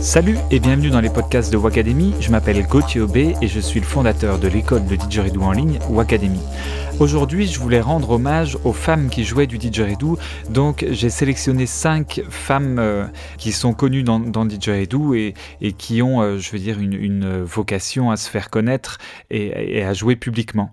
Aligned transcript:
Salut 0.00 0.38
et 0.52 0.60
bienvenue 0.60 0.90
dans 0.90 1.00
les 1.00 1.10
podcasts 1.10 1.52
de 1.52 1.56
Wacademy. 1.56 2.14
Je 2.20 2.30
m'appelle 2.30 2.64
Gauthier 2.64 3.00
Aubé 3.00 3.34
et 3.42 3.48
je 3.48 3.58
suis 3.58 3.80
le 3.80 3.86
fondateur 3.86 4.38
de 4.38 4.46
l'école 4.46 4.86
de 4.86 4.94
didgeridoo 4.94 5.42
en 5.42 5.50
ligne 5.50 5.80
Wacademy. 5.90 6.38
Aujourd'hui, 7.00 7.48
je 7.48 7.58
voulais 7.58 7.80
rendre 7.80 8.10
hommage 8.10 8.56
aux 8.64 8.72
femmes 8.72 9.10
qui 9.10 9.24
jouaient 9.24 9.48
du 9.48 9.58
didgeridoo. 9.58 10.16
Donc, 10.50 10.86
j'ai 10.88 11.10
sélectionné 11.10 11.66
cinq 11.66 12.22
femmes 12.30 12.78
euh, 12.78 13.06
qui 13.38 13.50
sont 13.50 13.72
connues 13.72 14.04
dans, 14.04 14.20
dans 14.20 14.44
didgeridoo 14.44 15.14
et, 15.14 15.34
qui 15.76 16.00
ont, 16.00 16.22
euh, 16.22 16.38
je 16.38 16.52
veux 16.52 16.58
dire, 16.60 16.78
une, 16.78 17.42
vocation 17.42 18.12
à 18.12 18.16
se 18.16 18.30
faire 18.30 18.50
connaître 18.50 18.98
et 19.30 19.82
à 19.82 19.94
jouer 19.94 20.14
publiquement. 20.14 20.70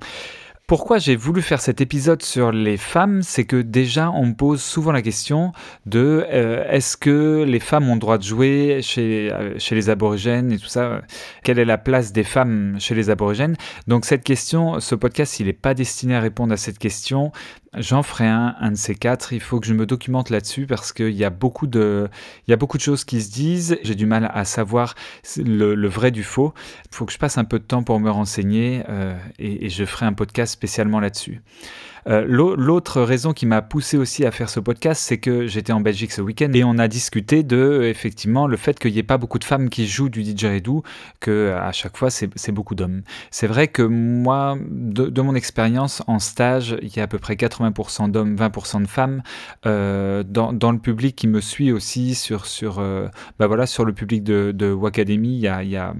Pourquoi 0.68 0.98
j'ai 0.98 1.16
voulu 1.16 1.44
faire 1.44 1.62
cet 1.62 1.80
épisode 1.80 2.24
sur 2.24 2.52
les 2.52 2.78
femmes, 2.78 3.22
c'est 3.22 3.44
que 3.44 3.62
déjà 3.62 4.10
on 4.10 4.26
me 4.26 4.34
pose 4.34 4.64
souvent 4.64 4.92
la 4.92 5.04
question 5.04 5.52
de 5.86 6.26
euh, 6.28 6.68
est-ce 6.68 6.98
que 6.98 7.44
les 7.48 7.60
femmes 7.60 7.88
ont 7.88 7.94
le 7.94 8.00
droit 8.00 8.18
de 8.18 8.23
jouer 8.23 8.80
chez, 8.82 9.32
euh, 9.32 9.59
chez 9.59 9.76
les 9.76 9.92
aborigènes 9.92 10.52
et 10.52 10.58
tout 10.58 10.66
ça? 10.66 11.04
Quelle 11.44 11.59
est 11.59 11.66
la 11.66 11.78
place 11.78 12.14
des 12.14 12.23
femmes 12.23 12.78
chez 12.80 12.96
les 12.96 13.12
aborigènes? 13.12 13.56
Donc 13.86 14.06
cette 14.06 14.23
question, 14.23 14.80
ce 14.80 14.96
podcast, 14.96 15.40
il 15.40 15.46
n'est 15.46 15.54
pas 15.54 15.76
destiné 15.76 16.16
à 16.16 16.20
répondre 16.20 16.52
à 16.52 16.58
cette 16.58 16.80
question, 16.80 17.32
J'en 17.78 18.04
ferai 18.04 18.28
un, 18.28 18.56
un 18.60 18.72
de 18.72 18.78
ces 18.78 18.96
quatre. 18.96 19.34
Il 19.34 19.40
faut 19.40 19.60
que 19.60 19.68
je 19.68 19.74
me 19.74 19.86
documente 19.86 20.30
là-dessus 20.30 20.66
parce 20.66 20.94
qu'il 20.94 21.12
y 21.12 21.24
a 21.24 21.30
beaucoup 21.30 21.68
de, 21.68 22.10
de 22.48 22.80
choses 22.80 23.04
qui 23.04 23.22
se 23.22 23.32
disent. 23.32 23.78
J'ai 23.84 23.96
du 23.96 24.06
mal 24.06 24.30
à 24.34 24.46
savoir 24.46 24.96
le, 25.38 25.88
vrai 25.88 26.12
du 26.12 26.24
faux. 26.24 26.54
Il 26.92 26.96
faut 26.96 27.06
que 27.06 27.14
je 27.14 27.18
passe 27.18 27.38
un 27.38 27.46
peu 27.46 27.60
de 27.60 27.64
temps 27.64 27.84
pour 27.84 28.00
me 28.00 28.10
renseigner 28.10 28.84
euh, 28.90 29.16
et, 29.40 29.70
je 29.70 29.86
ferai 29.86 30.06
un 30.06 30.14
podcast 30.14 30.54
spécialement 30.54 31.00
là-dessus. 31.00 31.42
Euh, 32.08 32.24
l'autre 32.28 33.02
raison 33.02 33.34
qui 33.34 33.48
m'a 33.48 33.64
poussé 33.64 33.98
aussi 33.98 34.26
à 34.26 34.32
faire 34.32 34.48
ce 34.48 34.60
podcast, 34.60 35.02
c'est 35.02 35.18
que 35.18 35.48
j'étais 35.48 35.73
en 35.73 35.82
Belgique 35.82 36.12
ce 36.12 36.22
week-end 36.22 36.52
et 36.54 36.64
on 36.64 36.78
a 36.78 36.88
discuté 36.88 37.42
de 37.42 37.82
effectivement 37.84 38.45
le 38.45 38.58
fait 38.58 38.78
qu'il 38.78 38.94
n'y 38.94 39.00
ait 39.00 39.04
pas 39.04 39.17
beaucoup 39.17 39.39
de 39.39 39.44
femmes 39.44 39.70
qui 39.70 39.88
jouent 39.88 40.10
du 40.10 40.22
didgeridoo, 40.22 40.84
que 41.20 41.56
à 41.60 41.72
chaque 41.72 41.98
fois 41.98 42.12
c'est 42.12 42.52
beaucoup 42.52 42.76
d'hommes. 42.76 43.02
C'est 43.32 43.48
vrai 43.48 43.67
que 43.67 43.82
moi, 43.82 44.56
de, 44.70 45.22
mon 45.22 45.34
expérience 45.34 46.04
en 46.06 46.20
stage, 46.20 46.78
il 46.84 46.95
y 46.95 47.00
a 47.00 47.04
à 47.04 47.08
peu 47.08 47.17
près 47.17 47.34
80% 47.34 47.64
d'hommes, 48.09 48.35
20% 48.35 48.81
de 48.81 48.88
femmes. 48.88 49.23
Euh, 49.66 50.23
dans, 50.23 50.71
le 50.71 50.80
public 50.80 51.16
qui 51.16 51.27
me 51.27 51.41
suit 51.41 51.71
aussi 51.71 52.16
sur 52.16 52.45
sur 52.45 52.80
euh, 52.80 53.08
bah 53.39 53.47
voilà 53.47 53.66
sur 53.66 53.85
le 53.85 53.94
public 53.94 54.23
de, 54.23 54.52
de 54.52 54.71
Wacademy, 54.71 55.38
il 55.38 55.69
y 55.69 55.77
a 55.77 55.93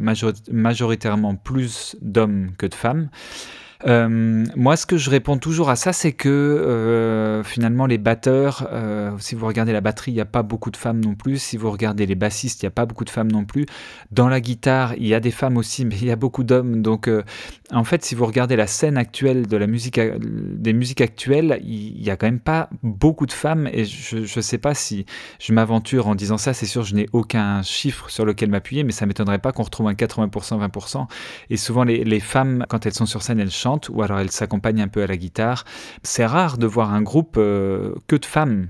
majoritairement 0.52 1.36
plus 1.36 1.96
d'hommes 2.02 2.52
que 2.58 2.66
de 2.66 2.76
femmes. 2.76 3.10
Euh, 3.88 4.46
moi, 4.56 4.76
ce 4.78 4.86
que 4.86 4.98
je 4.98 5.10
réponds 5.10 5.38
toujours 5.38 5.70
à 5.70 5.76
ça, 5.76 5.94
c'est 5.94 6.12
que 6.12 6.30
euh, 6.30 7.44
finalement, 7.44 7.86
les 7.86 7.98
batteurs, 7.98 8.68
euh, 8.72 9.12
si 9.20 9.36
vous 9.36 9.46
regardez 9.46 9.74
la 9.74 9.82
batterie, 9.82 10.12
il 10.12 10.16
n'y 10.16 10.22
a 10.22 10.26
pas 10.26 10.44
beaucoup 10.44 10.72
de 10.72 10.78
femmes 10.78 11.00
non 11.00 11.16
plus. 11.16 11.38
Si 11.38 11.58
vous 11.58 11.70
regardez 11.70 12.06
les 12.06 12.16
bassistes, 12.16 12.64
il 12.64 12.66
n'y 12.66 12.70
a 12.70 12.72
pas 12.72 12.86
beaucoup 12.86 13.06
de 13.06 13.10
femmes 13.10 13.32
non 13.32 13.46
plus. 13.46 13.66
Dans 14.12 14.28
la 14.28 14.42
guitare, 14.42 14.96
il 14.96 15.08
y 15.08 15.14
a 15.14 15.20
des 15.20 15.32
femmes 15.32 15.58
aussi, 15.58 15.86
mais 15.86 15.96
il 15.96 16.06
y 16.06 16.12
a 16.12 16.16
beaucoup 16.16 16.44
d'hommes. 16.44 16.82
Donc, 16.82 17.10
en 17.72 17.84
fait, 17.84 18.04
si 18.04 18.16
vous 18.16 18.26
regardez 18.26 18.56
la 18.56 18.68
scène 18.68 18.98
actuelle 18.98 19.48
de 19.48 19.58
la 19.58 19.68
musique, 19.68 20.00
des 20.00 20.74
musiques 20.74 21.02
actuelles, 21.02 21.60
il 21.64 22.02
n'y 22.02 22.10
a 22.10 22.18
quand 22.18 22.28
même 22.28 22.40
pas 22.40 22.70
beaucoup 22.82 23.28
de 23.28 23.34
femmes. 23.34 23.70
Et 23.72 23.86
je 23.86 24.18
ne 24.18 24.42
sais 24.42 24.58
pas 24.58 24.74
si 24.74 25.06
je 25.40 25.54
m'aventure 25.54 26.08
en 26.08 26.16
disant 26.16 26.38
ça. 26.38 26.54
C'est 26.54 26.66
sûr, 26.66 26.84
je 26.84 26.96
n'ai 26.96 27.08
aucun 27.14 27.62
chiffre 27.62 28.10
sur 28.10 28.26
lequel 28.26 28.50
m'appuyer, 28.50 28.84
mais 28.84 28.92
ça 28.92 29.06
m'étonnerait 29.06 29.40
pas 29.40 29.52
qu'on 29.52 29.64
retrouve 29.64 29.88
un 29.88 29.94
80%, 29.94 30.60
20%. 30.68 31.08
Et 31.52 31.58
souvent, 31.58 31.84
les 31.84 32.20
femmes, 32.20 32.66
quand 32.68 32.86
elles 32.86 32.94
sont 32.94 33.06
sur 33.06 33.22
scène, 33.22 33.40
elles 33.40 33.52
chantent 33.52 33.75
ou 33.90 34.02
alors 34.02 34.20
elle 34.20 34.32
s'accompagne 34.32 34.82
un 34.82 34.88
peu 34.88 35.04
à 35.04 35.08
la 35.08 35.18
guitare. 35.18 35.66
C'est 36.04 36.26
rare 36.26 36.58
de 36.58 36.68
voir 36.68 36.94
un 36.94 37.02
groupe 37.02 37.36
euh, 37.38 37.94
que 38.08 38.16
de 38.16 38.26
femmes. 38.26 38.70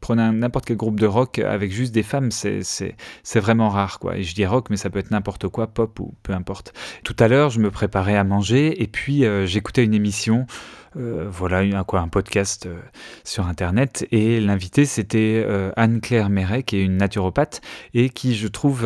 Prenez 0.00 0.30
n'importe 0.32 0.66
quel 0.66 0.76
groupe 0.76 1.00
de 1.00 1.06
rock 1.06 1.38
avec 1.38 1.72
juste 1.72 1.92
des 1.92 2.02
femmes, 2.02 2.30
c'est 2.30 2.94
vraiment 3.34 3.68
rare. 3.68 3.98
quoi. 3.98 4.16
Et 4.16 4.22
je 4.22 4.34
dis 4.34 4.46
rock, 4.46 4.70
mais 4.70 4.76
ça 4.76 4.90
peut 4.90 4.98
être 4.98 5.10
n'importe 5.10 5.48
quoi, 5.48 5.66
pop 5.66 5.98
ou 6.00 6.14
peu 6.22 6.32
importe. 6.32 6.72
Tout 7.04 7.16
à 7.18 7.28
l'heure, 7.28 7.50
je 7.50 7.60
me 7.60 7.70
préparais 7.70 8.16
à 8.16 8.24
manger 8.24 8.82
et 8.82 8.86
puis 8.86 9.24
euh, 9.24 9.46
j'écoutais 9.46 9.84
une 9.84 9.94
émission 9.94 10.46
voilà, 10.94 11.58
un, 11.58 12.08
podcast 12.08 12.66
euh, 12.66 12.80
sur 13.24 13.46
Internet. 13.46 14.06
Et 14.12 14.40
l'invité, 14.40 14.84
c'était 14.84 15.42
euh, 15.46 15.70
Anne-Claire 15.76 16.28
Méret, 16.28 16.62
qui 16.62 16.76
est 16.76 16.84
une 16.84 16.96
naturopathe 16.96 17.60
et 17.94 18.10
qui, 18.10 18.34
je 18.34 18.48
trouve, 18.48 18.82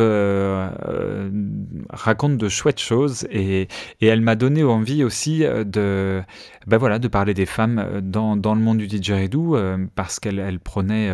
raconte 1.89 2.37
de 2.37 2.49
chouettes 2.49 2.79
choses. 2.79 3.27
Et, 3.31 3.67
elle 4.01 4.21
m'a 4.21 4.35
donné 4.35 4.63
envie 4.63 5.03
aussi 5.03 5.39
de, 5.39 6.23
voilà, 6.65 6.99
de 6.99 7.07
parler 7.07 7.33
des 7.33 7.45
femmes 7.45 8.01
dans, 8.01 8.35
dans 8.37 8.55
le 8.55 8.61
monde 8.61 8.77
du 8.77 8.87
didgeridoo 8.87 9.57
parce 9.95 10.19
qu'elle 10.19 10.39
elle 10.39 10.59
prenait 10.59 11.11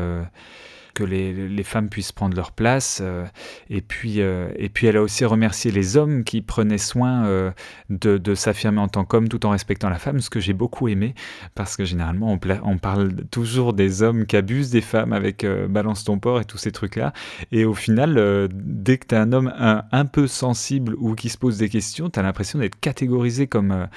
que 0.94 1.04
les, 1.04 1.64
femmes 1.64 1.90
puissent 1.90 2.12
prendre 2.12 2.36
leur 2.36 2.52
place. 2.52 3.00
Euh, 3.02 3.26
et, 3.70 3.82
puis, 3.82 4.22
euh, 4.22 4.50
et 4.58 4.70
puis 4.70 4.88
elle 4.88 4.98
a 4.98 5.02
aussi 5.02 5.26
remercié 5.26 5.72
les 5.72 5.98
hommes 5.98 6.24
qui 6.24 6.42
prenaient 6.42 6.78
soin 6.78 7.26
euh, 7.26 7.52
de, 7.90 8.36
s'affirmer 8.36 8.80
en 8.80 8.88
tant 8.88 9.06
qu'homme 9.06 9.30
tout 9.30 9.46
en 9.46 9.52
respectant 9.52 9.90
la 9.90 10.00
femme, 10.00 10.20
ce 10.20 10.30
que 10.30 10.40
j'ai 10.40 10.54
beaucoup 10.54 10.88
aimé, 10.88 11.14
parce 11.56 11.78
que 11.78 11.86
généralement 11.86 12.38
on, 12.64 12.78
parle 12.78 13.14
toujours 13.32 13.74
des 13.74 14.02
hommes 14.02 14.26
qui 14.26 14.36
abusent 14.36 14.72
des 14.72 14.82
femmes 14.82 15.14
avec 15.14 15.46
balance 15.70 16.04
ton 16.04 16.20
porc 16.20 16.42
et 16.42 16.46
tous 16.46 16.58
ces 16.58 16.72
trucs-là. 16.72 17.14
Et 17.52 17.66
au 17.66 17.74
final, 17.74 18.50
dès 18.52 18.98
que 18.98 19.08
tu 19.08 19.16
es 19.16 19.18
un 19.18 19.32
homme 19.32 19.54
un, 19.58 20.06
peu 20.06 20.28
sensible 20.28 20.96
ou 20.98 21.16
qui 21.16 21.30
se 21.30 21.38
pose 21.38 21.58
des 21.58 21.70
questions, 21.70 22.10
tu 22.10 22.20
as 22.20 22.24
l'impression 22.24 22.60
d'être 22.60 22.80
catégorisé 22.80 23.48
comme 23.48 23.88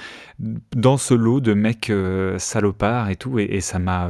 dans 0.75 0.97
ce 0.97 1.13
lot 1.13 1.41
de 1.41 1.53
mecs 1.53 1.91
salopards 2.37 3.09
et 3.09 3.15
tout. 3.15 3.39
et 3.39 3.59
ça 3.61 3.79
m'a 3.79 4.09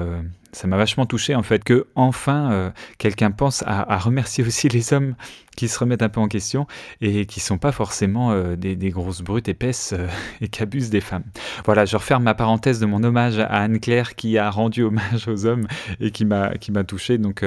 ça 0.58 0.68
m'a 0.68 0.78
vachement 0.78 1.06
touché 1.06 1.36
en 1.36 1.44
fait 1.44 1.64
que 1.64 1.86
enfin 1.96 2.52
euh, 2.52 2.72
quelqu'un 2.98 3.30
pense 3.30 3.64
à, 3.68 3.98
remercier 4.00 4.44
aussi 4.44 4.68
les 4.70 4.92
hommes 4.92 5.16
qui 5.58 5.68
se 5.68 5.78
remettent 5.80 6.04
un 6.04 6.08
peu 6.08 6.22
en 6.22 6.30
question 6.30 6.68
et 7.02 7.26
qui 7.26 7.42
sont 7.42 7.58
pas 7.58 7.74
forcément 7.74 8.32
euh, 8.32 8.56
des, 8.56 8.78
grosses 8.90 9.22
brutes 9.22 9.50
épaisses 9.50 9.94
euh, 9.94 10.08
et 10.42 10.48
qui 10.48 10.64
abusent 10.64 10.90
des 10.90 11.02
femmes. 11.02 11.26
Voilà, 11.66 11.84
je 11.84 11.98
referme 11.98 12.24
ma 12.24 12.34
parenthèse 12.34 12.80
de 12.80 12.86
mon 12.86 13.04
hommage 13.04 13.40
à 13.40 13.48
Anne-Claire 13.48 14.16
qui 14.16 14.38
a 14.38 14.50
rendu 14.50 14.84
hommage 14.84 15.28
aux 15.28 15.46
hommes 15.46 15.68
et 16.00 16.12
qui 16.12 16.24
m'a 16.24 16.54
touché. 16.88 17.18
Donc 17.18 17.44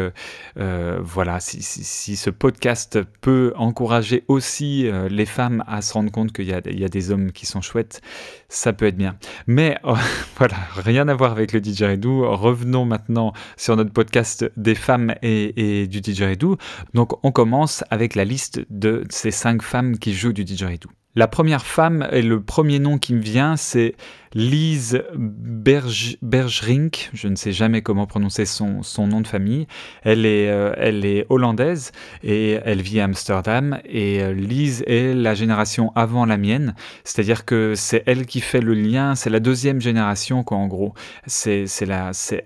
voilà, 0.57 1.41
si, 1.41 1.63
si, 1.63 2.17
ce 2.17 2.29
podcast 2.29 2.99
peut 3.23 3.53
encourager 3.57 4.25
aussi 4.29 4.87
les 5.09 5.27
femmes 5.27 5.65
à 5.67 5.81
se 5.81 5.95
rendre 5.95 6.11
compte 6.11 6.33
qu'il 6.33 6.47
y, 6.47 6.51
y, 6.51 6.85
a 6.85 6.89
des 6.89 7.11
hommes 7.11 7.33
qui 7.33 7.47
sont 7.47 7.61
chouettes, 7.61 8.03
ça 8.51 8.73
peut 8.73 8.87
être 8.87 8.97
bien. 8.97 9.17
Mais 9.47 9.79
voilà, 10.37 10.57
rien 10.77 11.09
à 11.09 11.15
voir 11.15 11.33
avec 11.33 11.53
le 11.53 11.61
didgeridoo. 11.61 12.37
Revenons 12.37 12.85
maintenant 12.85 13.33
sur 13.57 13.77
notre 13.77 13.93
podcast 13.93 14.51
des 14.57 14.75
femmes 14.75 15.15
et, 15.23 15.87
du 15.87 16.01
didgeridoo. 16.01 16.59
Donc 16.93 17.25
on 17.25 17.33
commence 17.33 17.85
avec 17.91 18.00
la 18.15 18.25
liste 18.25 18.61
de 18.71 19.05
ces 19.11 19.31
cinq 19.31 19.63
femmes 19.63 19.99
qui 19.99 20.15
jouent 20.15 20.33
du 20.33 20.45
didgeridoo. 20.45 20.91
La 21.17 21.27
première 21.27 21.67
femme 21.67 22.09
et 22.13 22.23
le 22.23 22.41
premier 22.41 22.79
nom 22.79 22.99
qui 22.99 23.15
me 23.15 23.21
vient, 23.21 23.57
c'est 23.57 23.95
Lise 24.33 25.03
Bergerink, 25.13 27.11
je 27.13 27.27
ne 27.27 27.35
sais 27.35 27.51
jamais 27.51 27.83
comment 27.83 28.07
prononcer 28.07 28.45
son, 28.45 28.85
son 28.85 29.09
nom 29.09 29.21
de 29.21 29.27
famille. 29.27 29.67
Elle 30.05 30.25
est, 30.25 30.49
euh, 30.49 30.73
elle 30.77 31.05
est 31.05 31.27
hollandaise 31.31 31.91
et 32.23 32.61
elle 32.65 32.81
vit 32.81 33.01
à 33.01 33.05
Amsterdam. 33.05 33.81
Et 33.87 34.23
euh, 34.23 34.33
Lise 34.33 34.85
est 34.87 35.15
la 35.15 35.35
génération 35.35 35.91
avant 35.97 36.27
la 36.27 36.37
mienne, 36.37 36.77
c'est-à-dire 37.03 37.45
que 37.45 37.75
c'est 37.75 38.05
elle 38.07 38.25
qui 38.25 38.41
fait 38.41 38.61
le 38.61 38.75
lien, 38.75 39.17
c'est 39.17 39.31
la 39.31 39.41
deuxième 39.41 39.81
génération, 39.81 40.45
quoi, 40.45 40.59
en 40.59 40.69
gros. 40.69 40.95
C'est 41.27 41.67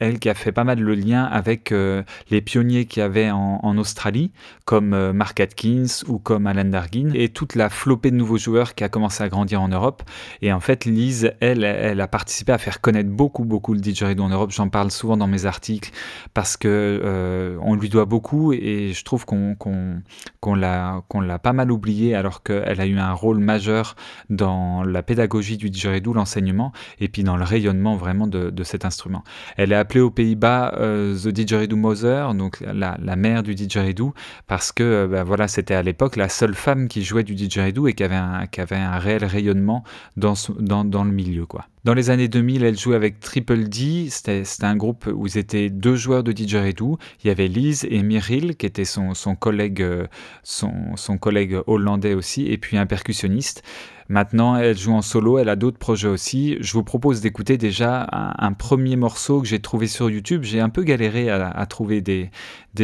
elle 0.01 0.19
qui 0.19 0.31
a 0.31 0.35
fait 0.35 0.53
pas 0.53 0.65
mal 0.65 0.81
le 0.81 0.95
lien 0.95 1.25
avec 1.25 1.71
euh, 1.71 2.03
les 2.31 2.41
pionniers 2.41 2.87
qu'il 2.87 3.01
y 3.01 3.05
avait 3.05 3.31
en, 3.31 3.75
Australie, 3.77 4.31
comme 4.65 5.11
Mark 5.11 5.41
Atkins 5.41 6.05
ou 6.07 6.19
comme 6.19 6.47
Alan 6.47 6.65
Dargin, 6.65 7.11
et 7.13 7.29
toute 7.29 7.57
la 7.57 7.69
flopée 7.69 8.13
de 8.13 8.17
nouveaux 8.17 8.39
joueurs 8.39 8.77
qui 8.77 8.85
a 8.85 8.89
commencé 8.89 9.25
à 9.25 9.29
grandir 9.29 9.61
en 9.61 9.69
Europe. 9.69 10.03
Et 10.43 10.53
en 10.53 10.61
fait, 10.61 10.85
Lise, 10.85 11.33
elle, 11.41 11.65
elle 11.81 12.01
a 12.01 12.09
participé 12.09 12.53
à 12.53 12.59
faire 12.59 12.81
connaître 12.81 13.11
beaucoup, 13.11 13.45
beaucoup 13.45 13.75
le 13.75 13.81
didgeridoo 13.81 14.23
en 14.23 14.29
Europe. 14.29 14.51
J'en 14.51 14.69
parle 14.69 14.91
souvent 14.91 15.17
dans 15.17 15.27
mes 15.27 15.47
articles 15.47 15.91
parce 16.33 16.57
que 16.57 16.69
euh, 16.69 17.57
on 17.63 17.75
lui 17.75 17.89
doit 17.89 18.05
beaucoup 18.05 18.53
et 18.53 18.93
je 18.95 19.05
trouve 19.05 19.25
qu'on 19.27 20.55
l'a 20.55 21.03
pas 21.43 21.53
mal 21.53 21.71
oublié 21.71 22.15
alors 22.15 22.43
qu'elle 22.43 22.81
a 22.81 22.87
eu 22.87 22.99
un 22.99 23.13
rôle 23.13 23.39
majeur 23.39 23.97
dans 24.31 24.83
la 24.83 25.03
pédagogie 25.03 25.57
du 25.57 25.71
didgeridoo, 25.71 26.13
l'enseignement 26.13 26.73
et 27.01 27.09
puis 27.09 27.23
dans 27.23 27.37
le 27.37 27.45
rayonnement 27.45 27.97
vraiment 27.97 28.27
de, 28.27 28.65
cet 28.65 28.85
instrument. 28.85 29.23
Elle 29.59 29.73
est 29.73 29.77
appelée 29.77 30.01
aux 30.01 30.11
Pays-Bas 30.11 30.75
euh, 30.79 31.15
The 31.15 31.29
Didgeridoo 31.29 31.77
Mother, 31.77 32.35
donc 32.35 32.61
la, 32.61 32.97
mère 33.17 33.43
du 33.43 33.55
didgeridoo, 33.55 34.15
parce 34.47 34.73
que 34.73 34.83
euh, 34.83 35.07
ben 35.07 35.23
voilà, 35.23 35.49
c'était 35.49 35.75
à 35.75 35.83
l'époque 35.83 36.17
la 36.17 36.29
seule 36.29 36.55
femme 36.55 36.89
qui 36.89 37.03
jouait 37.03 37.25
du 37.25 37.35
didgeridoo 37.35 37.89
et 37.89 37.93
qui 37.93 38.03
avait 38.03 38.15
un, 38.17 38.99
réel 38.99 39.25
rayonnement 39.25 39.85
dans, 40.17 40.35
le 41.05 41.11
milieu. 41.11 41.47
Dans 41.85 41.93
les 41.93 42.09
années 42.09 42.29
2000, 42.29 42.65
elle 42.65 42.79
jouait 42.79 42.97
avec 42.97 43.21
Triple 43.21 43.65
D. 43.65 44.09
C'était 44.09 44.43
un 44.63 44.75
groupe 44.75 45.07
où 45.15 45.27
ils 45.27 45.37
étaient 45.37 45.69
deux 45.69 45.97
joueurs 45.97 46.25
de 46.25 46.33
didgeridoo. 46.33 46.97
Il 47.23 47.27
y 47.29 47.31
avait 47.31 47.47
Liz 47.47 47.87
et 47.91 48.03
Myril, 48.03 48.57
qui 48.57 48.65
était 48.65 48.87
son, 48.87 49.13
collègue, 49.39 49.83
euh, 49.83 50.07
son, 50.43 51.19
collègue 51.21 51.59
hollandais 51.67 52.15
aussi, 52.15 52.47
et 52.47 52.57
puis 52.57 52.79
un 52.79 52.87
percussionniste. 52.87 53.63
Maintenant, 54.09 54.57
elle 54.57 54.77
joue 54.79 54.95
en 54.95 55.03
solo, 55.03 55.39
elle 55.39 55.51
a 55.51 55.57
d'autres 55.57 55.77
projets 55.77 56.09
aussi. 56.09 56.57
Je 56.61 56.73
vous 56.73 56.85
propose 56.85 57.21
d'écouter 57.21 57.59
déjà 57.59 58.07
un, 58.11 58.53
premier 58.55 58.97
morceau 58.97 59.43
que 59.43 59.47
j'ai 59.47 59.61
trouvé 59.61 59.87
sur 59.87 60.09
YouTube. 60.09 60.43
J'ai 60.43 60.61
un 60.61 60.71
peu 60.71 60.85
galéré 60.85 61.29
à, 61.29 61.67
trouver 61.67 62.01
des, 62.01 62.31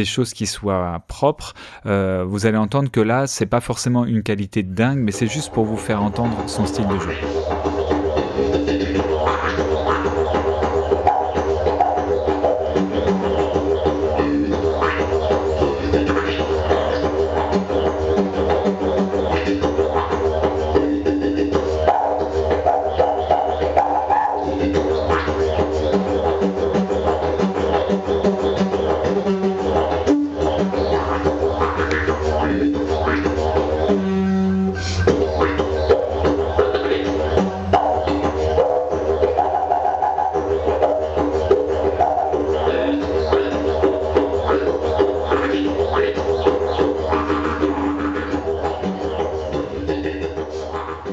choses 0.05 0.31
qui 0.33 0.45
soient 0.45 1.03
propres. 1.07 1.55
Euh, 1.87 2.23
vous 2.27 2.45
allez 2.45 2.57
entendre 2.57 2.91
que 2.91 3.01
là, 3.01 3.25
c'est 3.25 3.47
pas 3.47 3.61
forcément 3.61 4.05
une 4.05 4.21
qualité 4.21 4.61
dingue, 4.61 4.99
mais 4.99 5.11
c'est 5.11 5.27
juste 5.27 5.51
pour 5.51 5.65
vous 5.65 5.77
faire 5.77 6.03
entendre 6.03 6.37
son 6.47 6.67
style 6.67 6.87
de 6.87 6.99
jeu. 6.99 7.80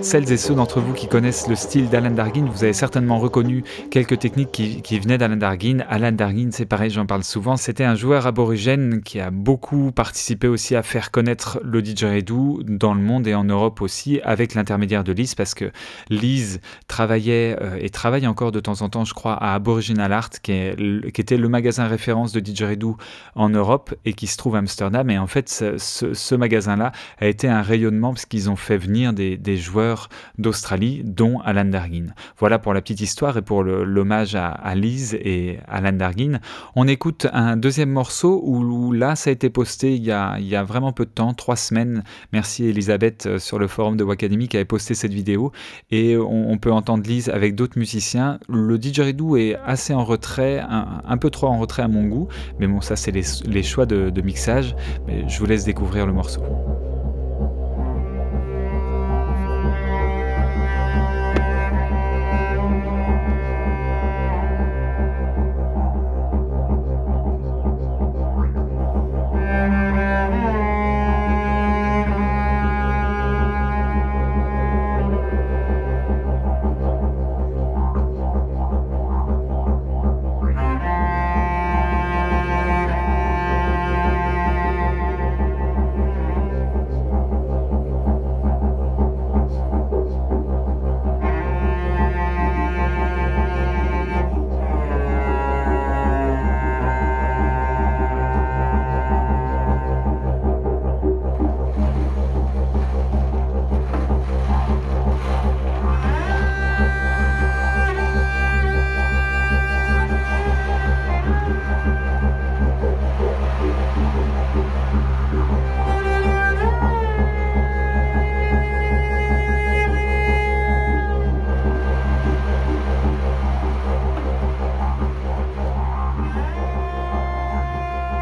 Celles 0.08 0.32
et 0.32 0.38
ceux 0.38 0.54
d'entre 0.54 0.80
vous 0.80 0.94
qui 0.94 1.06
connaissent 1.06 1.48
le 1.48 1.54
style 1.54 1.90
d'Alan 1.90 2.12
Dargin, 2.12 2.46
vous 2.46 2.64
avez 2.64 2.72
certainement 2.72 3.18
reconnu 3.18 3.62
quelques 3.90 4.18
techniques 4.18 4.50
qui, 4.50 4.98
venaient 4.98 5.18
d'Alan 5.18 5.36
Dargin. 5.36 5.84
Alan 5.86 6.12
Dargin, 6.12 6.48
c'est 6.50 6.64
pareil, 6.64 6.88
j'en 6.88 7.04
parle 7.04 7.24
souvent, 7.24 7.58
c'était 7.58 7.84
un 7.84 7.94
joueur 7.94 8.26
aborigène 8.26 9.02
qui 9.02 9.20
a 9.20 9.30
beaucoup 9.30 9.92
participé 9.92 10.48
aussi 10.48 10.74
à 10.74 10.82
faire 10.82 11.10
connaître 11.10 11.60
le 11.62 11.82
didgeridoo 11.82 12.62
dans 12.66 12.94
le 12.94 13.02
monde 13.02 13.26
et 13.26 13.34
en 13.34 13.44
Europe 13.44 13.82
aussi, 13.82 14.18
avec 14.24 14.54
l'intermédiaire 14.54 15.04
de 15.04 15.12
Lise, 15.12 15.34
parce 15.34 15.52
que 15.52 15.70
Lise 16.08 16.62
travaillait 16.86 17.58
euh, 17.60 17.76
et 17.78 17.90
travaille 17.90 18.26
encore 18.26 18.50
de 18.50 18.60
temps 18.60 18.80
en 18.80 18.88
temps, 18.88 19.04
je 19.04 19.12
crois, 19.12 19.34
à 19.34 19.52
Aboriginal 19.52 20.14
Art, 20.14 20.30
qui, 20.42 20.52
était 20.52 21.36
le 21.36 21.48
magasin 21.50 21.86
référence 21.86 22.32
de 22.32 22.40
didgeridoo 22.40 22.96
en 23.34 23.50
Europe 23.50 23.94
et 24.06 24.14
qui 24.14 24.26
se 24.26 24.38
trouve 24.38 24.54
à 24.54 24.60
Amsterdam. 24.60 25.10
Et 25.10 25.18
en 25.18 25.26
fait, 25.26 25.50
ce, 25.50 26.34
magasin-là 26.34 26.92
a 27.18 27.26
été 27.26 27.46
un 27.46 27.60
rayonnement 27.60 28.14
parce 28.14 28.24
qu'ils 28.24 28.48
ont 28.48 28.56
fait 28.56 28.78
venir 28.78 29.12
des 29.12 29.56
joueurs 29.58 29.97
d'Australie, 30.38 31.02
dont 31.04 31.40
Alan 31.40 31.64
Dargin. 31.64 32.14
Voilà 32.38 32.58
pour 32.58 32.74
la 32.74 32.80
petite 32.80 33.00
histoire 33.00 33.36
et 33.36 33.42
pour 33.42 33.62
l'hommage 33.62 34.34
à, 34.34 34.74
Lise 34.74 35.14
et 35.14 35.58
Alan 35.66 35.92
Dargin. 35.92 36.40
On 36.76 36.86
écoute 36.86 37.26
un 37.32 37.56
deuxième 37.56 37.90
morceau 37.90 38.40
où, 38.44 38.92
là, 38.92 39.16
ça 39.16 39.30
a 39.30 39.32
été 39.32 39.50
posté 39.50 39.94
il 39.94 40.04
y, 40.04 40.12
a, 40.12 40.64
vraiment 40.64 40.92
peu 40.92 41.04
de 41.04 41.10
temps, 41.10 41.34
trois 41.34 41.56
semaines. 41.56 42.04
Merci 42.32 42.66
Elisabeth 42.66 43.26
euh, 43.26 43.38
sur 43.38 43.58
le 43.58 43.66
forum 43.66 43.96
de 43.96 44.04
Wacademy 44.04 44.48
qui 44.48 44.56
avait 44.56 44.64
posté 44.64 44.94
cette 44.94 45.12
vidéo. 45.12 45.52
Et 45.90 46.16
on, 46.16 46.58
peut 46.58 46.72
entendre 46.72 47.04
Lise 47.06 47.28
avec 47.28 47.54
d'autres 47.54 47.78
musiciens. 47.78 48.38
Le 48.48 48.78
didgeridoo 48.78 49.36
est 49.36 49.56
assez 49.64 49.94
en 49.94 50.04
retrait, 50.04 50.60
un, 50.60 51.16
peu 51.18 51.30
trop 51.30 51.46
en 51.46 51.58
retrait 51.58 51.82
à 51.82 51.88
mon 51.88 52.04
goût. 52.04 52.28
Mais 52.58 52.66
bon, 52.66 52.80
ça, 52.80 52.96
c'est 52.96 53.12
les, 53.12 53.62
choix 53.62 53.86
de, 53.86 54.10
de 54.10 54.22
mixage. 54.22 54.74
Mais 55.06 55.28
je 55.28 55.38
vous 55.38 55.46
laisse 55.46 55.64
découvrir 55.64 56.06
le 56.06 56.12
morceau. 56.12 56.42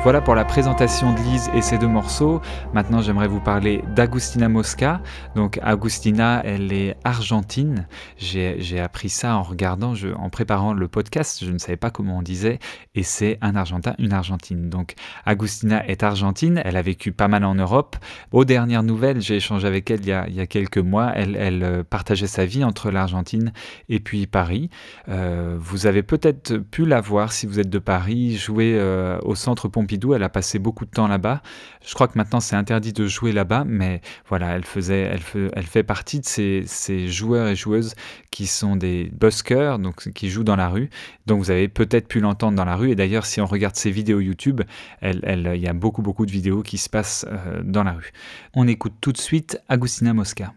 Voilà 0.07 0.21
pour 0.21 0.37
la 0.37 0.45
présentation 0.45 1.13
de 1.13 1.19
Lise 1.19 1.51
et 1.53 1.63
ses 1.63 1.79
deux 1.79 1.89
morceaux. 1.89 2.41
Maintenant, 2.73 3.01
j'aimerais 3.01 3.27
vous 3.27 3.41
parler 3.41 3.83
d'Agustina 3.97 4.49
Mosca. 4.49 5.01
Donc, 5.35 5.59
Agustina, 5.65 6.43
elle 6.45 6.73
est 6.73 6.95
argentine. 7.03 7.89
J'ai 8.17 8.79
appris 8.79 9.09
ça 9.09 9.37
en 9.37 9.43
regardant, 9.43 9.95
en 10.17 10.31
préparant 10.31 10.75
le 10.75 10.87
podcast. 10.87 11.45
Je 11.45 11.51
ne 11.51 11.59
savais 11.59 11.77
pas 11.77 11.91
comment 11.91 12.19
on 12.19 12.23
disait. 12.23 12.61
Et 12.95 13.03
c'est 13.03 13.37
un 13.41 13.57
Argentin, 13.57 13.97
une 13.99 14.13
Argentine. 14.13 14.71
Donc, 14.71 14.95
Agustina 15.25 15.85
est 15.89 16.05
argentine. 16.05 16.63
Elle 16.65 16.77
a 16.77 16.83
vécu 16.83 17.11
pas 17.11 17.27
mal 17.27 17.45
en 17.45 17.57
Europe. 17.57 17.97
Aux 18.31 18.45
dernières 18.45 18.85
nouvelles, 18.85 19.21
j'ai 19.21 19.35
échangé 19.35 19.67
avec 19.67 19.91
elle 19.91 20.03
il 20.03 20.35
y 20.37 20.41
a, 20.41 20.47
quelques 20.47 20.79
mois. 20.79 21.11
Elle, 21.17 21.65
euh, 21.65 21.83
partageait 21.83 22.29
sa 22.29 22.47
vie 22.47 22.63
entre 22.63 22.93
l'Argentine 22.93 23.53
et 23.89 23.99
puis 23.99 24.29
Paris. 24.29 24.71
Euh, 25.09 25.57
vous 25.59 25.89
avez 25.89 26.05
peut-être 26.05 26.59
pu 26.59 26.87
la 26.87 27.01
voir 27.01 27.33
si 27.33 27.49
vous 27.49 27.59
êtes 27.59 27.71
de 27.71 27.81
Paris, 27.81 28.37
jouer 28.37 28.77
euh, 28.79 29.19
au 29.25 29.35
centre 29.35 29.67
Pompidou 29.67 29.96
elle 30.15 30.23
a 30.23 30.29
passé 30.29 30.59
beaucoup 30.59 30.85
de 30.85 30.91
temps 30.91 31.09
là-bas. 31.09 31.43
Je 31.85 31.95
crois 31.95 32.09
que 32.09 32.17
maintenant 32.17 32.41
c'est 32.41 32.57
interdit 32.57 32.93
de 32.93 33.07
jouer 33.07 33.33
là-bas, 33.33 33.65
mais 33.67 34.01
voilà, 34.29 34.57
elle, 34.57 34.65
faisait, 34.65 35.01
elle, 35.01 35.21
elle 35.55 35.67
fait 35.67 35.83
partie 35.83 36.21
de 36.21 36.27
ces, 36.27 37.09
joueurs 37.09 37.49
et 37.49 37.57
joueuses 37.57 37.95
qui 38.31 38.47
sont 38.47 38.77
des 38.77 39.11
buskers, 39.13 39.79
donc 39.79 40.11
qui 40.13 40.29
jouent 40.29 40.45
dans 40.45 40.57
la 40.57 40.69
rue. 40.69 40.91
Donc 41.27 41.39
vous 41.39 41.51
avez 41.51 41.69
peut-être 41.69 42.09
pu 42.09 42.21
l'entendre 42.21 42.57
dans 42.57 42.65
la 42.65 42.77
rue. 42.77 42.91
Et 42.91 42.95
d'ailleurs, 42.95 43.27
si 43.27 43.41
on 43.41 43.47
regarde 43.47 43.77
ses 43.77 43.91
vidéos 43.91 44.21
YouTube, 44.21 44.63
il 45.03 45.21
elle, 45.23 45.57
y 45.57 45.69
a 45.69 45.73
beaucoup, 45.73 46.03
beaucoup 46.03 46.27
de 46.27 46.33
vidéos 46.33 46.63
qui 46.63 46.79
se 46.79 46.89
passent 46.89 47.27
euh, 47.31 47.63
dans 47.65 47.85
la 47.85 47.93
rue. 47.93 48.13
On 48.55 48.69
écoute 48.69 48.95
tout 49.01 49.13
de 49.13 49.19
suite 49.19 49.59
Agustina 49.69 50.13
Mosca. 50.13 50.53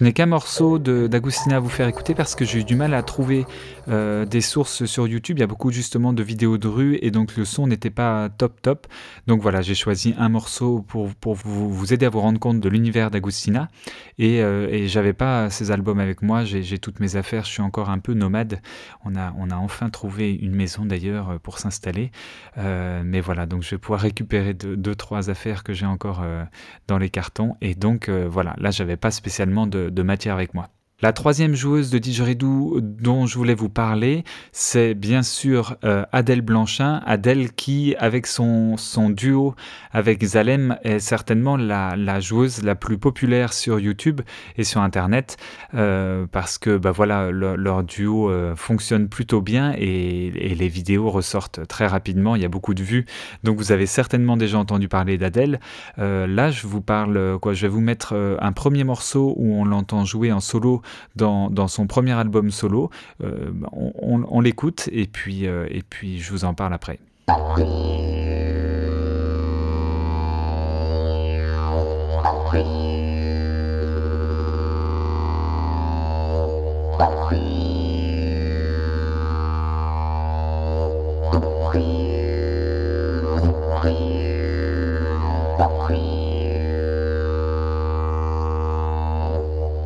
Je 0.00 0.06
n'ai 0.06 0.14
qu'un 0.14 0.24
morceau 0.24 0.78
d'Agustina 0.78 1.56
à 1.56 1.60
vous 1.60 1.68
faire 1.68 1.86
écouter 1.86 2.14
parce 2.14 2.34
que 2.34 2.46
j'ai 2.46 2.60
eu 2.60 2.64
du 2.64 2.74
mal 2.74 2.94
à 2.94 3.02
trouver 3.02 3.44
euh, 3.88 4.24
des 4.24 4.40
sources 4.40 4.86
sur 4.86 5.06
YouTube. 5.06 5.36
Il 5.36 5.40
y 5.40 5.44
a 5.44 5.46
beaucoup 5.46 5.70
justement 5.70 6.14
de 6.14 6.22
vidéos 6.22 6.56
de 6.56 6.68
rue 6.68 6.98
et 7.02 7.10
donc 7.10 7.36
le 7.36 7.44
son 7.44 7.66
n'était 7.66 7.90
pas 7.90 8.30
top 8.30 8.62
top. 8.62 8.86
Donc 9.26 9.42
voilà, 9.42 9.60
j'ai 9.60 9.74
choisi 9.74 10.14
un 10.16 10.30
morceau 10.30 10.80
pour, 10.88 11.14
pour 11.14 11.34
vous, 11.34 11.92
aider 11.92 12.06
à 12.06 12.08
vous 12.08 12.20
rendre 12.20 12.40
compte 12.40 12.60
de 12.60 12.68
l'univers 12.70 13.10
d'Agustina. 13.10 13.68
Et, 14.18 14.42
euh, 14.42 14.86
j'avais 14.86 15.12
pas 15.12 15.50
ces 15.50 15.70
albums 15.70 16.00
avec 16.00 16.22
moi, 16.22 16.44
j'ai 16.44 16.78
toutes 16.78 16.98
mes 16.98 17.16
affaires, 17.16 17.44
je 17.44 17.50
suis 17.50 17.62
encore 17.62 17.90
un 17.90 17.98
peu 17.98 18.14
nomade. 18.14 18.62
On 19.04 19.14
a, 19.16 19.34
on 19.36 19.50
a 19.50 19.56
enfin 19.56 19.90
trouvé 19.90 20.32
une 20.32 20.54
maison 20.54 20.86
d'ailleurs 20.86 21.38
pour 21.40 21.58
s'installer. 21.58 22.10
Euh, 22.56 23.02
mais 23.04 23.20
voilà, 23.20 23.44
donc 23.44 23.64
je 23.64 23.70
vais 23.70 23.78
pouvoir 23.78 24.00
récupérer 24.00 24.54
deux, 24.54 24.78
deux 24.78 24.94
trois 24.94 25.28
affaires 25.28 25.62
que 25.62 25.74
j'ai 25.74 25.84
encore 25.84 26.24
dans 26.88 26.96
les 26.96 27.10
cartons. 27.10 27.56
Et 27.60 27.74
donc 27.74 28.08
voilà, 28.08 28.54
là 28.56 28.70
j'avais 28.70 28.96
pas 28.96 29.10
spécialement 29.10 29.66
de 29.66 29.89
matière 30.02 30.34
avec 30.34 30.54
moi. 30.54 30.70
La 31.02 31.14
troisième 31.14 31.54
joueuse 31.54 31.88
de 31.88 31.96
didgeridoo 31.96 32.80
dont 32.82 33.24
je 33.24 33.38
voulais 33.38 33.54
vous 33.54 33.70
parler, 33.70 34.22
c'est 34.52 34.92
bien 34.92 35.22
sûr 35.22 35.76
euh, 35.82 36.04
Adèle 36.12 36.42
Blanchin. 36.42 37.00
Adèle 37.06 37.52
qui, 37.52 37.94
avec 37.98 38.26
son, 38.26 38.76
duo 39.08 39.54
avec 39.92 40.22
Zalem, 40.22 40.76
est 40.84 40.98
certainement 40.98 41.56
la, 41.56 41.96
la, 41.96 42.20
joueuse 42.20 42.62
la 42.62 42.74
plus 42.74 42.98
populaire 42.98 43.54
sur 43.54 43.80
YouTube 43.80 44.20
et 44.58 44.64
sur 44.64 44.82
Internet 44.82 45.38
euh, 45.72 46.26
parce 46.30 46.58
que 46.58 46.76
bah 46.76 46.90
voilà, 46.90 47.30
leur 47.30 47.82
duo 47.82 48.30
euh, 48.30 48.54
fonctionne 48.54 49.08
plutôt 49.08 49.40
bien 49.40 49.72
et, 49.78 50.26
et, 50.26 50.54
les 50.54 50.68
vidéos 50.68 51.08
ressortent 51.08 51.66
très 51.66 51.86
rapidement. 51.86 52.36
Il 52.36 52.42
y 52.42 52.44
a 52.44 52.48
beaucoup 52.48 52.74
de 52.74 52.82
vues, 52.82 53.06
donc 53.42 53.56
vous 53.56 53.72
avez 53.72 53.86
certainement 53.86 54.36
déjà 54.36 54.58
entendu 54.58 54.88
parler 54.88 55.16
d'Adèle. 55.16 55.60
là, 55.96 56.50
je 56.50 56.66
vous 56.66 56.82
parle 56.82 57.38
quoi 57.40 57.54
Je 57.54 57.62
vais 57.62 57.68
vous 57.68 57.80
mettre 57.80 58.14
un 58.40 58.52
premier 58.52 58.84
morceau 58.84 59.34
où 59.38 59.54
on 59.54 59.64
l'entend 59.64 60.04
jouer 60.04 60.30
en 60.30 60.40
solo 60.40 60.82
dans, 61.16 61.50
dans, 61.50 61.68
son 61.68 61.86
premier 61.86 62.12
album 62.12 62.50
solo. 62.50 62.90
Euh, 63.22 63.50
on, 63.72 63.92
on, 64.00 64.24
on 64.28 64.40
l'écoute 64.40 64.88
et 64.92 65.06
puis, 65.06 65.46
euh, 65.46 65.66
et 65.70 65.82
puis 65.82 66.20
je 66.20 66.30
vous 66.32 66.44
en 66.44 66.54
parle 66.54 66.74
après. 66.74 66.98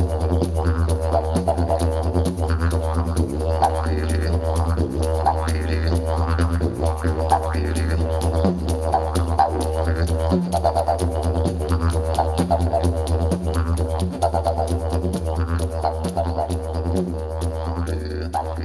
Thank 0.00 0.22
you. 0.22 0.29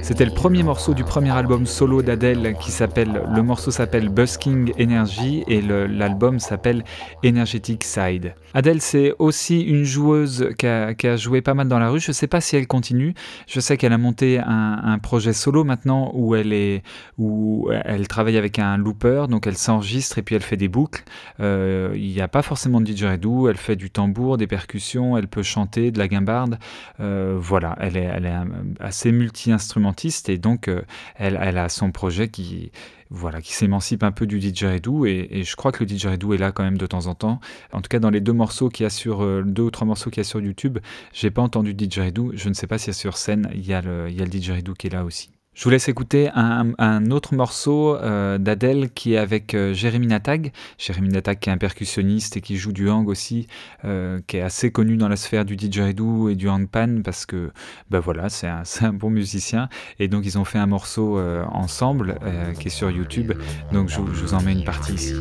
C'était 0.06 0.24
le 0.24 0.30
premier 0.30 0.62
morceau 0.62 0.94
du 0.94 1.02
premier 1.02 1.32
album 1.32 1.66
solo 1.66 2.00
d'Adèle 2.00 2.54
qui 2.60 2.70
s'appelle, 2.70 3.24
le 3.28 3.42
morceau 3.42 3.72
s'appelle 3.72 4.08
Busking 4.08 4.72
Energy 4.80 5.42
et 5.48 5.60
l'album 5.60 6.38
s'appelle 6.38 6.84
Energetic 7.24 7.82
Side. 7.82 8.36
Adèle, 8.54 8.80
c'est 8.80 9.14
aussi 9.18 9.62
une 9.62 9.82
joueuse 9.82 10.50
qui 10.58 10.66
a, 10.68 11.16
joué 11.16 11.42
pas 11.42 11.54
mal 11.54 11.66
dans 11.66 11.80
la 11.80 11.90
rue. 11.90 11.98
Je 11.98 12.10
ne 12.10 12.14
sais 12.14 12.28
pas 12.28 12.40
si 12.40 12.54
elle 12.54 12.68
continue. 12.68 13.14
Je 13.48 13.58
sais 13.58 13.76
qu'elle 13.76 13.92
a 13.92 13.98
monté 13.98 14.38
un, 14.38 14.96
projet 15.02 15.32
solo 15.32 15.64
maintenant 15.64 16.12
où 16.14 16.36
elle 16.36 16.52
est, 16.52 16.84
où 17.18 17.68
elle 17.84 18.06
travaille 18.06 18.36
avec 18.36 18.60
un 18.60 18.76
looper, 18.76 19.26
donc 19.28 19.48
elle 19.48 19.56
s'enregistre 19.56 20.18
et 20.18 20.22
puis 20.22 20.36
elle 20.36 20.42
fait 20.42 20.56
des 20.56 20.68
boucles. 20.68 21.02
Euh, 21.40 21.92
il 21.96 22.12
n'y 22.12 22.20
a 22.20 22.28
pas 22.28 22.42
forcément 22.42 22.80
de 22.80 22.86
didgeridoo. 22.86 23.48
Elle 23.48 23.56
fait 23.56 23.76
du 23.76 23.90
tambour, 23.90 24.36
des 24.36 24.46
percussions. 24.46 25.18
Elle 25.18 25.26
peut 25.26 25.42
chanter, 25.42 25.90
de 25.90 25.98
la 25.98 26.06
guimbarde. 26.06 26.60
Euh, 27.00 27.36
voilà, 27.38 27.76
elle 27.80 27.96
est, 27.96 28.04
est 28.04 28.34
assez 28.78 29.10
et 30.04 30.38
donc 30.38 30.68
euh, 30.68 30.82
elle, 31.16 31.38
elle 31.40 31.58
a 31.58 31.68
son 31.68 31.90
projet 31.90 32.28
qui 32.28 32.70
voilà, 33.10 33.40
qui 33.40 33.52
s'émancipe 33.52 34.02
un 34.02 34.12
peu 34.12 34.26
du 34.26 34.40
didgeridoo 34.40 35.06
et, 35.06 35.28
et 35.30 35.44
je 35.44 35.56
crois 35.56 35.70
que 35.72 35.80
le 35.80 35.86
didgeridoo 35.86 36.34
est 36.34 36.38
là 36.38 36.52
quand 36.52 36.64
même 36.64 36.78
de 36.78 36.86
temps 36.86 37.06
en 37.06 37.14
temps. 37.14 37.40
En 37.72 37.80
tout 37.80 37.88
cas, 37.88 38.00
dans 38.00 38.10
les 38.10 38.20
deux 38.20 38.32
morceaux 38.32 38.68
qu'il 38.68 38.84
y 38.84 38.86
a 38.86 38.90
sur 38.90 39.22
euh, 39.22 39.42
deux 39.44 39.62
ou 39.62 39.70
trois 39.70 39.86
morceaux 39.86 40.10
qu'il 40.10 40.20
y 40.20 40.22
a 40.22 40.24
sur 40.24 40.40
YouTube, 40.40 40.78
j'ai 41.12 41.30
pas 41.30 41.42
entendu 41.42 41.72
didgeridoo. 41.74 42.32
Je 42.34 42.48
ne 42.48 42.54
sais 42.54 42.66
pas 42.66 42.78
si 42.78 42.92
sur 42.92 43.16
scène 43.16 43.48
il 43.54 43.66
y 43.66 43.74
a 43.74 43.80
le, 43.80 44.08
il 44.10 44.16
y 44.16 44.20
a 44.20 44.24
le 44.24 44.30
didgeridoo 44.30 44.74
qui 44.74 44.88
est 44.88 44.90
là 44.90 45.04
aussi. 45.04 45.35
Je 45.56 45.64
vous 45.64 45.70
laisse 45.70 45.88
écouter 45.88 46.28
un, 46.34 47.10
autre 47.10 47.34
morceau 47.34 47.96
euh, 47.96 48.36
d'Adèle 48.36 48.90
qui 48.90 49.14
est 49.14 49.16
avec 49.16 49.54
euh, 49.54 49.72
Jérémy 49.72 50.06
Natag. 50.06 50.52
Jérémy 50.76 51.08
Natag 51.08 51.38
qui 51.38 51.48
est 51.48 51.52
un 51.52 51.56
percussionniste 51.56 52.36
et 52.36 52.42
qui 52.42 52.58
joue 52.58 52.72
du 52.72 52.90
hang 52.90 53.08
aussi, 53.08 53.46
euh, 53.86 54.20
qui 54.26 54.36
est 54.36 54.42
assez 54.42 54.70
connu 54.70 54.98
dans 54.98 55.08
la 55.08 55.16
sphère 55.16 55.46
du 55.46 55.56
didgeridoo 55.56 56.28
et 56.28 56.34
du 56.34 56.50
handpan 56.50 57.00
parce 57.02 57.24
que 57.24 57.52
bah 57.88 58.00
voilà, 58.00 58.28
c'est 58.28 58.48
un, 58.48 58.92
bon 58.92 59.08
musicien. 59.08 59.70
Et 59.98 60.08
donc 60.08 60.26
ils 60.26 60.38
ont 60.38 60.44
fait 60.44 60.58
un 60.58 60.66
morceau 60.66 61.18
ensemble 61.50 62.18
qui 62.60 62.68
est 62.68 62.70
sur 62.70 62.90
YouTube. 62.90 63.32
Donc 63.72 63.88
je, 63.88 63.96
je 64.12 64.24
vous 64.24 64.34
en 64.34 64.42
mets 64.42 64.52
une 64.52 64.64
partie 64.64 64.92
ici. 64.92 65.14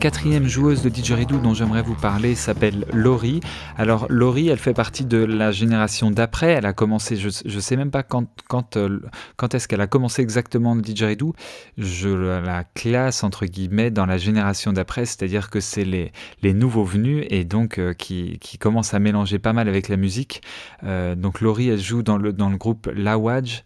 Quatrième 0.00 0.48
joueuse 0.48 0.82
de 0.82 0.88
didgeridoo 0.88 1.36
dont 1.40 1.52
j'aimerais 1.52 1.82
vous 1.82 1.94
parler 1.94 2.34
s'appelle 2.34 2.86
Laurie. 2.90 3.40
Alors 3.76 4.06
Laurie, 4.08 4.48
elle 4.48 4.58
fait 4.58 4.72
partie 4.72 5.04
de 5.04 5.18
la 5.18 5.52
génération 5.52 6.10
d'après. 6.10 6.52
Elle 6.52 6.64
a 6.64 6.72
commencé, 6.72 7.16
je 7.16 7.26
ne 7.26 7.60
sais 7.60 7.76
même 7.76 7.90
pas 7.90 8.02
quand, 8.02 8.26
quand, 8.48 8.78
euh, 8.78 9.00
quand 9.36 9.54
est-ce 9.54 9.68
qu'elle 9.68 9.82
a 9.82 9.86
commencé 9.86 10.22
exactement 10.22 10.74
le 10.74 10.80
didgeridoo. 10.80 11.34
Je 11.76 12.08
la 12.08 12.64
classe 12.64 13.24
entre 13.24 13.44
guillemets 13.44 13.90
dans 13.90 14.06
la 14.06 14.16
génération 14.16 14.72
d'après, 14.72 15.04
c'est-à-dire 15.04 15.50
que 15.50 15.60
c'est 15.60 15.84
les, 15.84 16.12
nouveaux 16.54 16.84
venus 16.84 17.26
et 17.28 17.44
donc 17.44 17.78
euh, 17.78 17.92
qui, 17.92 18.38
qui 18.40 18.56
commencent 18.56 18.94
à 18.94 19.00
mélanger 19.00 19.38
pas 19.38 19.52
mal 19.52 19.68
avec 19.68 19.90
la 19.90 19.98
musique. 19.98 20.40
Euh, 20.82 21.14
donc 21.14 21.42
Laurie, 21.42 21.68
elle 21.68 21.78
joue 21.78 22.02
dans 22.02 22.16
le, 22.16 22.32
dans 22.32 22.48
le 22.48 22.56
groupe 22.56 22.88
Lawaj, 22.94 23.64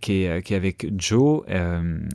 qui, 0.00 0.24
est, 0.24 0.42
qui 0.42 0.54
est 0.54 0.56
avec 0.56 0.92
Joe. 0.98 1.44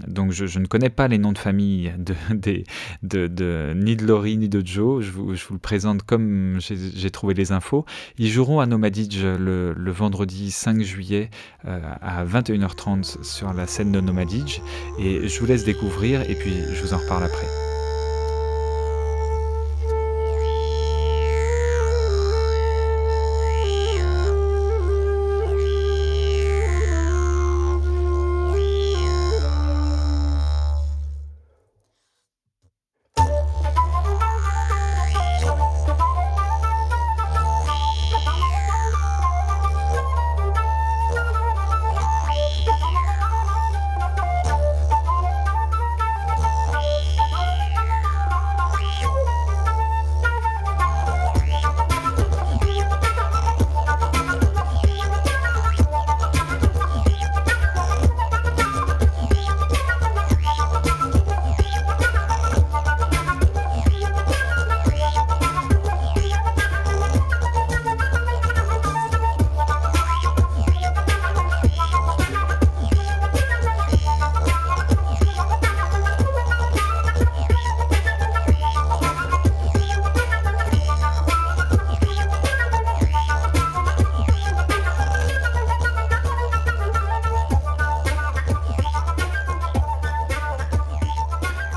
donc 0.06 0.34
je, 0.34 0.48
je, 0.48 0.60
ne 0.60 0.66
connais 0.66 0.90
pas 0.90 1.08
les 1.08 1.18
noms 1.18 1.32
de 1.32 1.38
famille 1.38 1.94
de, 1.98 2.14
des, 2.34 2.66
de, 3.04 3.28
de, 3.54 3.74
ni 3.74 3.96
de 3.96 4.06
Laurie 4.06 4.38
ni 4.38 4.50
de 4.50 4.66
Joe. 4.66 5.04
Je 5.04 5.12
vous, 5.12 5.32
le 5.32 5.58
présente 5.60 6.04
comme 6.04 6.60
j'ai 6.60 7.12
trouvé 7.12 7.34
les 7.34 7.52
infos. 7.52 7.86
Ils 8.18 8.30
joueront 8.30 8.60
à 8.60 8.66
Nomadidge 8.66 9.24
le, 9.24 9.74
le 9.74 9.92
vendredi 9.92 10.52
5 10.52 10.82
juillet 10.82 11.30
euh, 11.66 11.80
à 12.02 12.26
21h30 12.26 13.24
sur 13.24 13.54
la 13.54 13.68
scène 13.68 13.92
de 13.92 14.02
Nomadidge. 14.02 14.60
Et 15.00 15.28
je 15.28 15.40
vous 15.40 15.46
laisse 15.46 15.64
découvrir 15.64 16.22
et 16.30 16.36
puis 16.36 16.54
je 16.74 16.82
vous 16.82 16.94
en 16.94 16.98
reparle 16.98 17.24
après. 17.24 17.73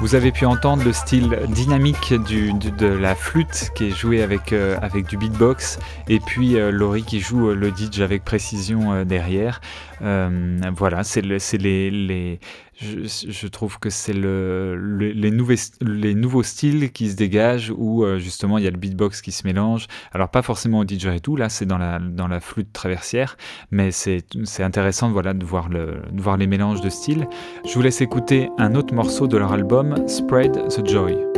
Vous 0.07 0.15
avez 0.15 0.31
pu 0.31 0.47
entendre 0.47 0.85
le 0.85 0.93
style 0.93 1.37
dynamique 1.49 2.15
de 2.15 2.87
la 2.87 3.17
flûte 3.17 3.73
qui 3.75 3.89
est 3.89 3.91
jouée 3.91 4.23
avec, 4.23 4.53
euh, 4.53 4.79
avec 4.81 5.09
du 5.09 5.17
beatbox 5.17 5.81
et 6.07 6.21
puis 6.21 6.57
euh, 6.57 6.71
Laurie 6.71 7.03
qui 7.03 7.19
joue 7.19 7.51
euh, 7.51 7.57
le 7.57 7.73
didge 7.73 8.01
avec 8.01 8.25
précision 8.25 9.03
derrière. 9.03 9.61
Voilà, 10.01 11.05
c'est 11.05 11.23
les, 11.23 11.91
les, 11.91 12.41
je, 12.79 13.47
trouve 13.47 13.79
que 13.79 13.91
c'est 13.91 14.13
le, 14.13 14.77
les, 14.99 15.31
nouveaux, 15.31 15.55
les 15.81 16.15
nouveaux 16.15 16.43
styles 16.43 16.93
qui 16.93 17.11
se 17.11 17.17
dégagent 17.17 17.73
où 17.77 18.05
euh, 18.05 18.19
justement 18.19 18.59
il 18.59 18.65
y 18.65 18.67
a 18.67 18.71
le 18.71 18.77
beatbox 18.77 19.23
qui 19.23 19.33
se 19.33 19.47
mélange. 19.47 19.87
Alors 20.13 20.29
pas 20.29 20.43
forcément 20.43 20.81
au 20.81 20.85
didgeridoo, 20.85 21.37
là 21.37 21.49
c'est 21.49 21.67
dans 21.67 21.79
la, 21.79 21.99
dans 21.99 22.29
la 22.29 22.41
flûte 22.41 22.73
traversière, 22.73 23.37
mais 23.71 23.91
c'est 23.91 24.25
intéressant 24.61 25.11
voilà, 25.11 25.33
de, 25.33 25.45
voir 25.45 25.69
le, 25.69 26.03
de 26.11 26.21
voir 26.21 26.37
les 26.37 26.47
mélanges 26.47 26.81
de 26.81 26.91
styles. 26.91 27.27
Je 27.67 27.73
vous 27.75 27.83
laisse 27.83 28.01
écouter 28.01 28.51
un 28.59 28.75
autre 28.75 28.95
morceau 28.95 29.27
de 29.27 29.37
leur 29.37 29.53
album, 29.53 30.07
Spread 30.07 30.69
the 30.69 30.87
Joy. 30.87 31.36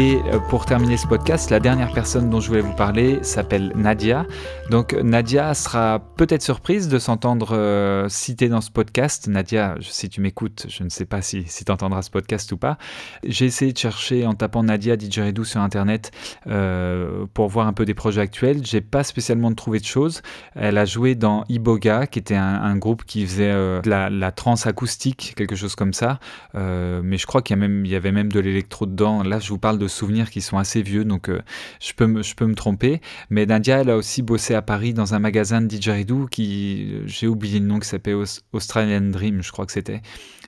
Et 0.00 0.22
euh, 0.32 0.38
pour 0.38 0.64
terminer 0.64 0.96
ce 0.96 1.06
podcast, 1.06 1.50
la 1.50 1.60
dernière 1.60 1.92
personne 1.92 2.30
dont 2.30 2.40
je 2.40 2.48
voulais 2.48 2.62
vous 2.62 2.72
parler 2.72 3.18
s'appelle 3.20 3.70
Nadia. 3.74 4.24
Donc 4.70 4.94
Nadia 4.94 5.52
sera 5.52 5.98
peut-être 6.16 6.40
surprise 6.40 6.88
de 6.88 6.98
s'entendre 6.98 7.54
euh, 7.54 8.08
citer 8.08 8.48
dans 8.48 8.62
ce 8.62 8.70
podcast. 8.70 9.28
Nadia, 9.28 9.74
si 9.82 10.08
tu 10.08 10.22
m'écoutes, 10.22 10.64
je 10.70 10.84
ne 10.84 10.88
sais 10.88 11.04
pas 11.04 11.20
si, 11.20 11.44
si 11.46 11.66
tu 11.66 11.70
entendras 11.72 12.00
ce 12.00 12.10
podcast 12.10 12.50
ou 12.52 12.56
pas. 12.56 12.78
J'ai 13.24 13.44
essayé 13.44 13.74
de 13.74 13.76
chercher 13.76 14.26
en 14.26 14.32
tapant 14.32 14.62
Nadia 14.62 14.96
Didgeridoo 14.96 15.44
sur 15.44 15.60
Internet 15.60 16.12
euh, 16.46 17.26
pour 17.34 17.48
voir 17.48 17.66
un 17.66 17.74
peu 17.74 17.84
des 17.84 17.92
projets 17.92 18.22
actuels. 18.22 18.64
J'ai 18.64 18.80
pas 18.80 19.04
spécialement 19.04 19.52
trouvé 19.52 19.80
de 19.80 19.84
choses. 19.84 20.22
Elle 20.54 20.78
a 20.78 20.86
joué 20.86 21.14
dans 21.14 21.44
Iboga, 21.50 22.06
qui 22.06 22.20
était 22.20 22.36
un, 22.36 22.74
groupe 22.76 23.04
qui 23.04 23.26
faisait 23.26 23.52
de 23.52 23.90
la, 23.90 24.08
la 24.08 24.32
trance 24.32 24.66
acoustique, 24.66 25.34
quelque 25.36 25.56
chose 25.56 25.74
comme 25.74 25.92
ça. 25.92 26.20
mais 26.54 27.18
je 27.18 27.26
crois 27.26 27.42
qu'il 27.42 27.86
y 27.86 27.94
avait 27.94 28.12
même 28.12 28.32
de 28.32 28.40
l'électro 28.40 28.86
dedans. 28.86 29.22
Là, 29.22 29.40
je 29.40 29.50
vous 29.50 29.58
parle 29.58 29.76
de 29.76 29.89
souvenirs 29.90 30.30
qui 30.30 30.40
sont 30.40 30.58
assez 30.58 30.82
vieux, 30.82 31.04
donc 31.04 31.28
euh, 31.28 31.40
je, 31.80 31.92
peux 31.94 32.06
me, 32.06 32.54
tromper. 32.54 33.00
Mais 33.28 33.46
Nadia, 33.46 33.80
elle 33.80 33.90
a 33.90 33.96
aussi 33.96 34.22
bossé 34.22 34.54
à 34.54 34.62
Paris 34.62 34.94
dans 34.94 35.14
un 35.14 35.18
magasin 35.18 35.60
de 35.60 35.66
didgeridoo 35.66 36.26
qui, 36.26 36.90
euh, 36.92 37.02
j'ai 37.06 37.26
oublié 37.26 37.58
le 37.58 37.66
nom, 37.66 37.78
qui 37.78 37.88
s'appelait 37.88 38.16
Australian 38.52 39.10
Dream, 39.10 39.42
je 39.42 39.52
crois 39.52 39.66
que 39.66 39.72
c'était. 39.72 40.00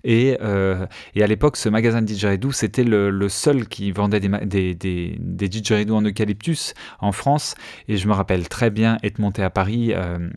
Et, 0.05 0.37
euh, 0.41 0.87
et, 1.15 1.23
à 1.23 1.27
l'époque, 1.27 1.57
ce 1.57 1.69
magasin 1.69 2.01
de 2.01 2.07
didgeridoo, 2.07 2.53
c'était 2.53 2.85
le, 2.85 3.29
seul 3.29 3.67
qui 3.69 3.93
vendait 3.93 4.21
des, 4.21 4.29
des, 4.29 4.75
des, 4.75 5.49
des 5.49 5.91
en 5.91 6.03
eucalyptus 6.03 6.75
en 7.01 7.12
France. 7.12 7.55
Et 7.88 7.97
je 7.97 8.09
me 8.09 8.12
rappelle 8.12 8.49
très 8.49 8.71
bien 8.71 8.99
être 9.03 9.19
monté 9.19 9.43
à 9.43 9.51
Paris 9.51 9.93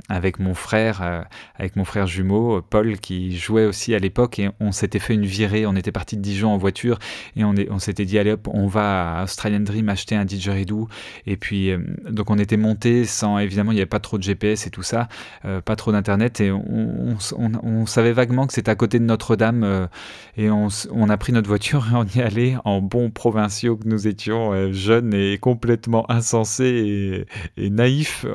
avec 0.10 0.40
mon 0.40 0.54
frère, 0.54 1.26
avec 1.56 1.76
mon 1.76 1.84
frère 1.84 2.08
jumeau, 2.08 2.62
Paul, 2.62 2.98
qui 3.00 3.38
jouait 3.38 3.66
aussi 3.66 3.96
à 3.96 4.00
l'époque. 4.00 4.40
Et 4.40 4.50
on 4.60 4.72
s'était 4.72 5.00
fait 5.00 5.14
une 5.14 5.26
virée, 5.26 5.66
on 5.66 5.76
était 5.76 5.92
parti 5.92 6.16
de 6.16 6.22
Dijon 6.22 6.52
en 6.52 6.58
voiture. 6.58 7.00
Et 7.36 7.44
on, 7.44 7.54
on 7.70 7.80
s'était 7.80 8.06
dit, 8.06 8.20
allez 8.20 8.32
hop, 8.32 8.48
on 8.52 8.68
va 8.68 9.20
à 9.20 9.24
Australian 9.24 9.62
Dream 9.62 9.90
acheter 9.90 10.16
un 10.16 10.26
didgeridoo. 10.26 10.88
Et 11.26 11.38
puis 11.38 11.72
donc 12.10 12.30
on 12.30 12.38
était 12.38 12.58
monté 12.58 13.06
sans 13.06 13.40
évidemment 13.40 13.72
il 13.72 13.76
n'y 13.76 13.82
avait 13.82 13.88
pas 13.88 14.00
trop 14.00 14.18
de 14.18 14.24
GPS 14.24 14.68
et 14.68 14.70
tout 14.70 14.84
ça, 14.84 15.08
pas 15.44 15.76
trop 15.76 15.92
d'internet. 15.92 16.40
Et 16.42 16.52
on, 16.52 17.18
on, 17.38 17.86
savait 17.86 18.14
vaguement 18.14 18.48
que 18.48 18.54
c'était 18.54 18.72
à 18.72 18.76
côté 18.76 19.00
de 19.00 19.06
Notre-Dame 19.06 19.55
et 20.38 20.50
on, 20.50 21.10
a 21.10 21.18
pris 21.18 21.34
notre 21.34 21.48
voiture 21.48 21.86
et 21.92 21.96
on 21.96 22.04
y 22.04 22.22
allait 22.22 22.56
en 22.66 22.82
bons 22.82 23.10
provinciaux 23.10 23.78
que 23.78 23.88
nous 23.88 24.08
étions 24.08 24.72
jeunes 24.72 25.14
et 25.14 25.38
complètement 25.38 26.10
insensés 26.12 27.26
et, 27.58 27.70
naïfs. 27.70 28.26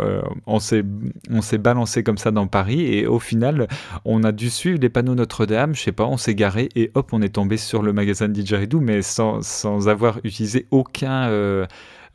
s'est 0.61 0.85
on 1.30 1.40
s'est 1.42 1.59
balancé 1.59 2.02
comme 2.02 2.18
ça 2.18 2.30
dans 2.30 2.46
Paris 2.46 2.83
et 2.83 3.06
au 3.06 3.18
final 3.18 3.68
on 4.04 4.24
a 4.24 4.33
dû 4.33 4.50
suivre 4.50 4.78
les 4.80 4.88
panneaux 4.88 5.14
Notre-Dame, 5.14 5.74
je 5.74 5.83
sais 5.83 5.92
pas, 5.92 6.06
on 6.06 6.16
s'est 6.16 6.35
garé 6.35 6.68
et 6.76 6.90
hop, 6.94 7.11
on 7.12 7.22
est 7.22 7.35
tombé 7.35 7.56
sur 7.56 7.83
le 7.83 7.92
magasin 7.92 8.28
de 8.28 8.33
Didgeridoo, 8.33 8.80
mais 8.80 9.02
sans, 9.02 9.42
sans 9.42 9.88
avoir 9.88 10.18
utilisé 10.24 10.66
aucun, 10.70 11.28
euh, 11.28 11.66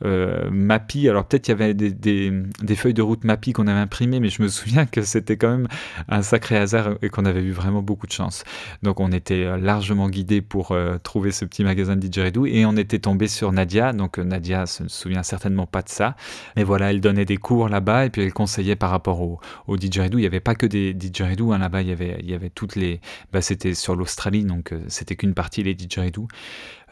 euh, 0.04 0.50
Mappy. 0.50 1.08
Alors 1.08 1.26
peut-être 1.26 1.48
il 1.48 1.52
y 1.52 1.54
avait 1.54 1.74
des, 1.74 2.76
feuilles 2.76 2.94
de 2.94 3.02
route 3.02 3.24
Mappy 3.24 3.52
qu'on 3.52 3.66
avait 3.66 3.78
imprimées, 3.78 4.20
mais 4.20 4.28
je 4.28 4.42
me 4.42 4.48
souviens 4.48 4.86
que 4.86 5.02
c'était 5.02 5.36
quand 5.36 5.50
même 5.50 5.68
un 6.08 6.22
sacré 6.22 6.56
hasard 6.56 6.96
et 7.02 7.08
qu'on 7.08 7.24
avait 7.24 7.42
eu 7.42 7.52
vraiment 7.52 7.82
beaucoup 7.82 8.06
de 8.06 8.12
chance. 8.12 8.44
Donc 8.82 9.00
on 9.00 9.10
était 9.12 9.44
euh, 9.44 9.56
largement 9.56 10.08
guidé 10.08 10.42
pour 10.42 10.72
euh, 10.72 10.98
trouver 10.98 11.32
ce 11.32 11.44
petit 11.44 11.64
magasin 11.64 11.96
de 11.96 12.00
didgeridoo 12.00 12.46
et 12.46 12.66
on 12.66 12.76
était 12.76 12.98
tombé 12.98 13.28
sur 13.28 13.52
Nadia. 13.52 13.92
Donc 13.92 14.18
Nadia 14.18 14.66
se 14.66 14.88
souvient 14.88 15.22
certainement 15.22 15.66
pas 15.66 15.82
de 15.82 15.88
ça, 15.88 16.16
mais 16.56 16.64
voilà, 16.64 16.90
elle 16.90 17.00
donnait 17.00 17.24
des 17.24 17.36
cours 17.36 17.68
là-bas 17.68 18.06
et 18.06 18.10
puis 18.10 18.22
elle 18.22 18.32
conseillait 18.32 18.76
par 18.76 18.90
rapport 18.90 19.20
au, 19.20 19.40
au 19.66 19.76
didgeridoo. 19.76 20.18
Il 20.18 20.22
n'y 20.22 20.26
avait 20.26 20.40
pas 20.40 20.54
que 20.54 20.66
des 20.66 20.94
didgeridoo 20.94 21.52
hein, 21.52 21.58
là-bas, 21.58 21.82
il 21.82 21.88
y 21.88 21.92
avait, 21.92 22.20
y 22.22 22.34
avait 22.34 22.50
toutes 22.50 22.76
les. 22.76 23.00
Bah, 23.32 23.40
c'était 23.40 23.74
sur 23.74 23.96
l'Australie, 23.96 24.44
donc 24.44 24.74
c'était 24.88 25.16
qu'une 25.16 25.34
partie 25.34 25.62
les 25.62 25.74
didgeridoo. 25.74 26.28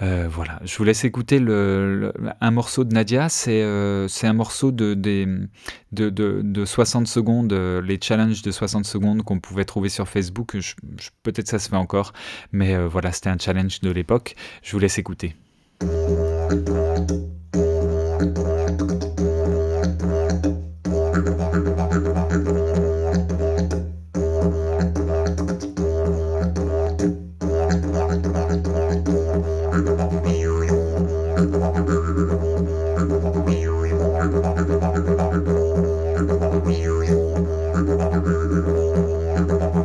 Euh, 0.02 0.26
voilà, 0.28 0.60
je 0.64 0.76
vous 0.76 0.82
laisse 0.82 1.04
écouter 1.04 1.38
un 1.38 2.50
morceau 2.50 2.82
de 2.82 2.92
Nadia, 2.92 3.28
c'est 3.28 3.62
euh, 3.62 4.08
un 4.22 4.32
morceau 4.32 4.72
de, 4.72 4.94
de, 4.94 5.48
de, 5.92 6.10
de, 6.10 6.64
60 6.64 7.06
secondes, 7.06 7.52
euh, 7.52 7.80
les 7.80 8.00
challenges 8.00 8.42
de 8.42 8.50
60 8.50 8.86
secondes 8.86 9.22
qu'on 9.22 9.38
pouvait 9.38 9.64
trouver 9.64 9.88
sur 9.88 10.08
Facebook, 10.08 10.56
peut-être 11.22 11.46
ça 11.46 11.60
se 11.60 11.68
fait 11.68 11.76
encore, 11.76 12.12
mais 12.50 12.76
voilà, 12.86 13.12
c'était 13.12 13.30
un 13.30 13.38
challenge 13.38 13.80
de 13.80 13.90
l'époque, 13.90 14.34
je 14.62 14.72
vous 14.72 14.80
laisse 14.80 14.98
écouter. 14.98 15.36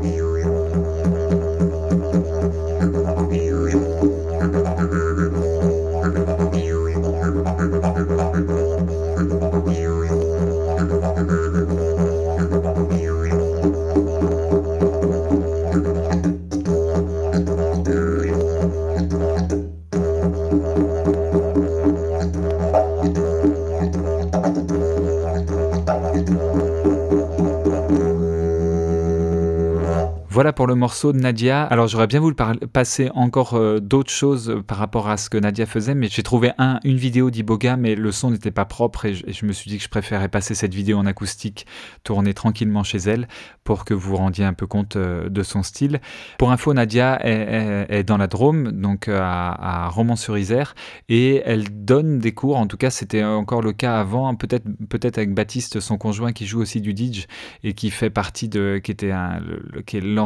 you. 0.04 1.19
Voilà 30.40 30.54
pour 30.54 30.68
le 30.68 30.76
morceau 30.76 31.12
de 31.12 31.20
Nadia. 31.20 31.66
Alors 31.66 31.90
j'aurais 31.90 32.08
bien 32.08 32.22
voulu 32.22 32.34
passer 32.72 33.10
encore 33.14 33.56
euh, 33.56 33.82
d'autres 33.82 34.10
choses 34.10 34.62
par 34.66 34.78
rapport 34.78 35.10
à 35.10 35.18
ce 35.18 35.30
que 35.30 35.38
Nadia 35.38 35.66
faisait, 35.66 35.96
mais 35.96 36.08
j'ai 36.08 36.24
trouvé 36.24 36.54
un, 36.58 36.80
une 36.86 36.96
vidéo 36.96 37.30
d'Iboga, 37.30 37.76
mais 37.76 37.94
le 37.94 38.10
son 38.14 38.32
n'était 38.32 38.50
pas 38.50 38.64
propre 38.64 39.04
et 39.04 39.16
je, 39.16 39.46
me 39.46 39.52
suis 39.52 39.70
dit 39.70 39.78
que 39.80 39.84
je 39.84 39.90
préférais 39.90 40.30
passer 40.30 40.56
cette 40.56 40.74
vidéo 40.74 40.98
en 40.98 41.06
acoustique, 41.06 41.68
tourner 42.06 42.34
tranquillement 42.34 42.84
chez 42.84 43.00
elle, 43.00 43.28
pour 43.66 43.84
que 43.84 43.94
vous 43.94 44.16
rendiez 44.16 44.46
un 44.46 44.54
peu 44.54 44.66
compte 44.66 44.96
euh, 44.96 45.28
de 45.28 45.44
son 45.44 45.62
style. 45.62 46.00
Pour 46.38 46.54
info, 46.54 46.74
Nadia 46.74 47.20
est, 47.22 48.06
dans 48.06 48.16
la 48.16 48.28
Drôme, 48.28 48.72
donc 48.72 49.10
euh, 49.10 49.20
à, 49.22 49.90
Romans-sur-Isère, 49.90 50.74
et 51.10 51.42
elle 51.44 51.84
donne 51.84 52.20
des 52.20 52.32
cours, 52.32 52.56
en 52.56 52.68
tout 52.68 52.78
cas 52.78 52.92
c'était 52.92 53.26
encore 53.26 53.62
le 53.62 53.74
cas 53.74 54.00
avant, 54.00 54.34
peut-être 54.36 54.64
peut-être 54.88 55.18
avec 55.18 55.34
Baptiste, 55.34 55.82
son 55.82 55.98
conjoint, 55.98 56.32
qui 56.32 56.46
joue 56.46 56.62
aussi 56.62 56.80
du 56.80 56.94
Didge 56.94 57.26
et 57.66 57.74
qui 57.74 57.90
fait 57.90 58.10
partie 58.10 58.48
de, 58.48 58.80
qui 58.82 58.92
était 58.92 59.12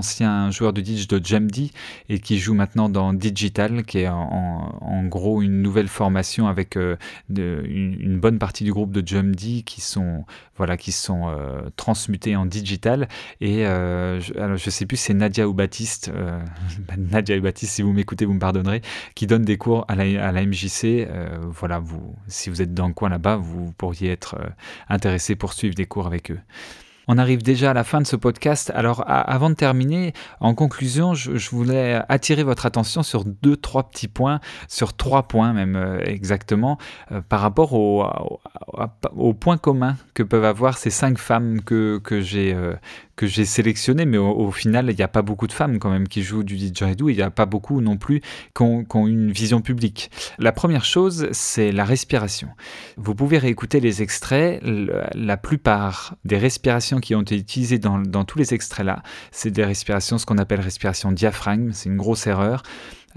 ancien 0.03 0.51
joueur 0.51 0.73
de 0.73 0.81
Didge 0.81 1.07
de 1.07 1.25
Jamdi 1.25 1.71
et 2.09 2.19
qui 2.19 2.37
joue 2.37 2.53
maintenant 2.53 2.89
dans 2.89 3.13
Digital, 3.13 3.83
qui 3.85 3.99
est 3.99 4.09
en, 4.09 5.05
gros 5.05 5.41
une 5.41 5.61
nouvelle 5.61 5.87
formation 5.87 6.47
avec 6.47 6.75
euh, 6.75 6.97
une, 7.29 8.19
bonne 8.19 8.37
partie 8.37 8.65
du 8.65 8.73
groupe 8.73 8.91
de 8.91 9.05
Jamdi 9.05 9.63
qui 9.63 9.79
sont, 9.79 10.25
voilà, 10.57 10.75
qui 10.75 10.91
sont 10.91 11.29
euh, 11.29 11.61
transmutés 11.77 12.35
en 12.35 12.45
digital. 12.45 13.07
Et 13.39 13.65
euh, 13.65 14.19
je, 14.19 14.33
alors 14.33 14.57
je 14.57 14.69
sais 14.69 14.85
plus 14.85 14.97
c'est 14.97 15.13
Nadia 15.13 15.47
ou 15.47 15.53
Baptiste, 15.53 16.11
Nadia 16.97 17.37
ou 17.37 17.41
Baptiste, 17.41 17.71
si 17.71 17.81
vous 17.81 17.93
m'écoutez, 17.93 18.25
vous 18.25 18.33
me 18.33 18.39
pardonnerez, 18.39 18.81
qui 19.15 19.25
donne 19.25 19.45
des 19.45 19.57
cours 19.57 19.85
à 19.87 19.95
la, 19.95 20.27
à 20.27 20.33
la 20.33 20.45
MJC. 20.45 21.07
voilà, 21.47 21.79
vous, 21.79 22.13
si 22.27 22.49
vous 22.49 22.61
êtes 22.61 22.73
dans 22.73 22.87
le 22.87 22.93
coin 22.93 23.07
là-bas, 23.07 23.37
vous 23.37 23.71
pourriez 23.77 24.11
être 24.11 24.35
intéressé 24.89 25.37
pour 25.37 25.53
suivre 25.53 25.75
des 25.75 25.85
cours 25.85 26.07
avec 26.07 26.31
eux. 26.31 26.39
On 27.07 27.17
arrive 27.17 27.43
déjà 27.43 27.71
à 27.71 27.73
la 27.73 27.83
fin 27.83 28.01
de 28.01 28.07
ce 28.07 28.15
podcast. 28.15 28.71
Alors, 28.75 29.03
avant 29.07 29.49
de 29.49 29.55
terminer, 29.55 30.13
en 30.39 30.55
conclusion, 30.55 31.13
je, 31.13 31.49
voulais 31.49 32.01
attirer 32.09 32.43
votre 32.43 32.65
attention 32.65 33.03
sur 33.03 33.25
deux, 33.25 33.57
trois 33.57 33.89
petits 33.89 34.07
points, 34.07 34.39
sur 34.67 34.95
trois 34.95 35.23
points 35.23 35.53
même 35.53 35.75
euh, 35.75 35.99
exactement, 36.05 36.77
euh, 37.11 37.21
par 37.21 37.41
rapport 37.41 37.73
au, 37.73 38.05
au, 39.15 39.33
point 39.33 39.57
commun 39.57 39.97
que 40.13 40.23
peuvent 40.23 40.45
avoir 40.45 40.77
ces 40.77 40.89
cinq 40.89 41.17
femmes 41.17 41.61
que, 41.61 41.99
que 42.03 42.21
j'ai 42.21 42.53
euh, 42.53 42.73
que 43.15 43.27
j'ai 43.27 43.43
mais 44.05 44.17
au, 44.17 44.51
final, 44.51 44.89
il 44.89 44.95
n'y 44.95 45.03
a 45.03 45.07
pas 45.07 45.21
beaucoup 45.21 45.47
de 45.47 45.51
femmes 45.51 45.77
quand 45.77 45.89
même 45.89 46.07
qui 46.07 46.23
jouent 46.23 46.43
du 46.43 46.55
didgeridoo, 46.55 47.09
il 47.09 47.15
n'y 47.15 47.21
a 47.21 47.29
pas 47.29 47.45
beaucoup 47.45 47.79
non 47.81 47.97
plus 47.97 48.21
qui 48.55 48.63
ont, 48.63 48.85
une 49.07 49.31
vision 49.31 49.61
publique. 49.61 50.09
La 50.39 50.51
première 50.51 50.83
chose, 50.83 51.27
c'est 51.31 51.71
la 51.71 51.85
respiration. 51.85 52.49
Vous 52.97 53.13
pouvez 53.13 53.37
réécouter 53.37 53.79
les 53.79 54.01
extraits, 54.01 54.61
la 54.63 55.37
plupart 55.37 56.15
des 56.25 56.37
respirations 56.37 56.92
qui 56.99 57.15
ont 57.15 57.21
été 57.21 57.37
utilisées 57.37 57.79
dans, 57.79 57.99
dans 57.99 58.23
tous 58.23 58.37
les 58.37 58.53
extraits 58.53 58.85
là, 58.85 59.03
c'est 59.31 59.51
des 59.51 59.65
respirations, 59.65 60.17
ce 60.17 60.25
qu'on 60.25 60.37
appelle 60.37 60.61
respiration 60.61 61.11
diaphragme, 61.11 61.71
c'est 61.71 61.89
une 61.89 61.97
grosse 61.97 62.27
erreur. 62.27 62.63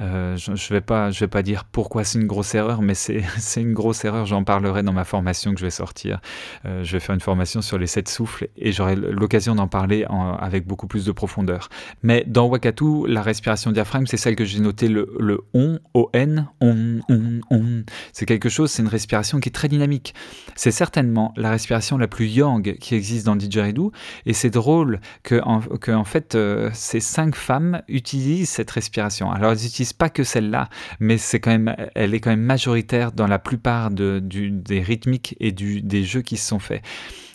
Euh, 0.00 0.36
je 0.36 0.50
ne 0.50 0.56
vais, 0.70 0.80
pas, 0.80 1.42
dire 1.42 1.64
pourquoi 1.64 2.04
c'est 2.04 2.18
une 2.18 2.26
grosse 2.26 2.54
erreur, 2.54 2.82
mais 2.82 2.94
c'est 2.94 3.22
une 3.56 3.72
grosse 3.72 4.04
erreur. 4.04 4.26
J'en 4.26 4.44
parlerai 4.44 4.82
dans 4.82 4.92
ma 4.92 5.04
formation 5.04 5.52
que 5.52 5.60
je 5.60 5.64
vais 5.64 5.70
sortir. 5.70 6.20
Euh, 6.64 6.84
je 6.84 6.92
vais 6.92 7.00
faire 7.00 7.14
une 7.14 7.20
formation 7.20 7.62
sur 7.62 7.78
les 7.78 7.86
sept 7.86 8.08
souffles 8.08 8.48
et 8.56 8.72
j'aurai 8.72 8.96
l'occasion 8.96 9.54
d'en 9.54 9.68
parler 9.68 10.06
avec 10.38 10.66
beaucoup 10.66 10.86
plus 10.86 11.04
de 11.04 11.12
profondeur. 11.12 11.68
Mais 12.02 12.24
dans 12.26 12.46
Wakatu, 12.46 13.06
la 13.06 13.22
respiration 13.22 13.72
diaphragme, 13.72 14.06
c'est 14.06 14.16
celle 14.16 14.36
que 14.36 14.44
j'ai 14.44 14.60
notée 14.60 14.88
le, 14.88 15.40
on, 15.54 15.78
O-N, 15.94 16.48
on, 16.60 17.00
on, 17.08 17.40
on. 17.50 17.84
C'est 18.12 18.26
quelque 18.26 18.48
chose, 18.48 18.70
c'est 18.70 18.82
une 18.82 18.88
respiration 18.88 19.40
qui 19.40 19.48
est 19.48 19.52
très 19.52 19.68
dynamique. 19.68 20.14
C'est 20.54 20.70
certainement 20.70 21.32
la 21.36 21.50
respiration 21.50 21.98
la 21.98 22.08
plus 22.08 22.26
yang 22.26 22.76
qui 22.78 22.94
existe 22.94 23.26
dans 23.26 23.34
le 23.34 23.40
didgeridoo 23.40 23.92
et 24.24 24.32
c'est 24.32 24.50
drôle 24.50 25.00
que 25.22 25.40
en, 25.42 25.60
que, 25.60 25.92
en 25.92 26.04
fait, 26.04 26.34
euh, 26.34 26.70
ces 26.72 27.00
cinq 27.00 27.34
femmes 27.34 27.82
utilisent 27.88 28.50
cette 28.50 28.70
respiration. 28.70 29.30
Alors, 29.30 29.52
elles 29.52 29.66
utilisent 29.66 29.85
pas 29.92 30.08
que 30.08 30.24
celle-là, 30.24 30.68
mais 31.00 31.18
c'est 31.18 31.40
quand 31.40 31.50
même, 31.50 31.74
elle 31.94 32.14
est 32.14 32.20
quand 32.20 32.30
même 32.30 32.40
majoritaire 32.40 33.12
dans 33.12 33.26
la 33.26 33.38
plupart 33.38 33.90
de, 33.90 34.20
des 34.20 34.80
rythmiques 34.80 35.36
et 35.40 35.52
du, 35.52 35.82
des 35.82 36.04
jeux 36.04 36.22
qui 36.22 36.36
se 36.36 36.48
sont 36.48 36.58
faits. 36.58 36.82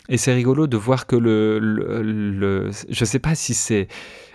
Et 0.08 0.16
c'est 0.16 0.34
rigolo 0.34 0.66
de 0.66 0.76
voir 0.76 1.06
que 1.06 1.16
le, 1.16 1.58
le, 1.58 2.02
le 2.02 2.70
je 2.88 3.04
sais 3.04 3.18
pas 3.18 3.34
si 3.34 3.54
c'est 3.54 3.88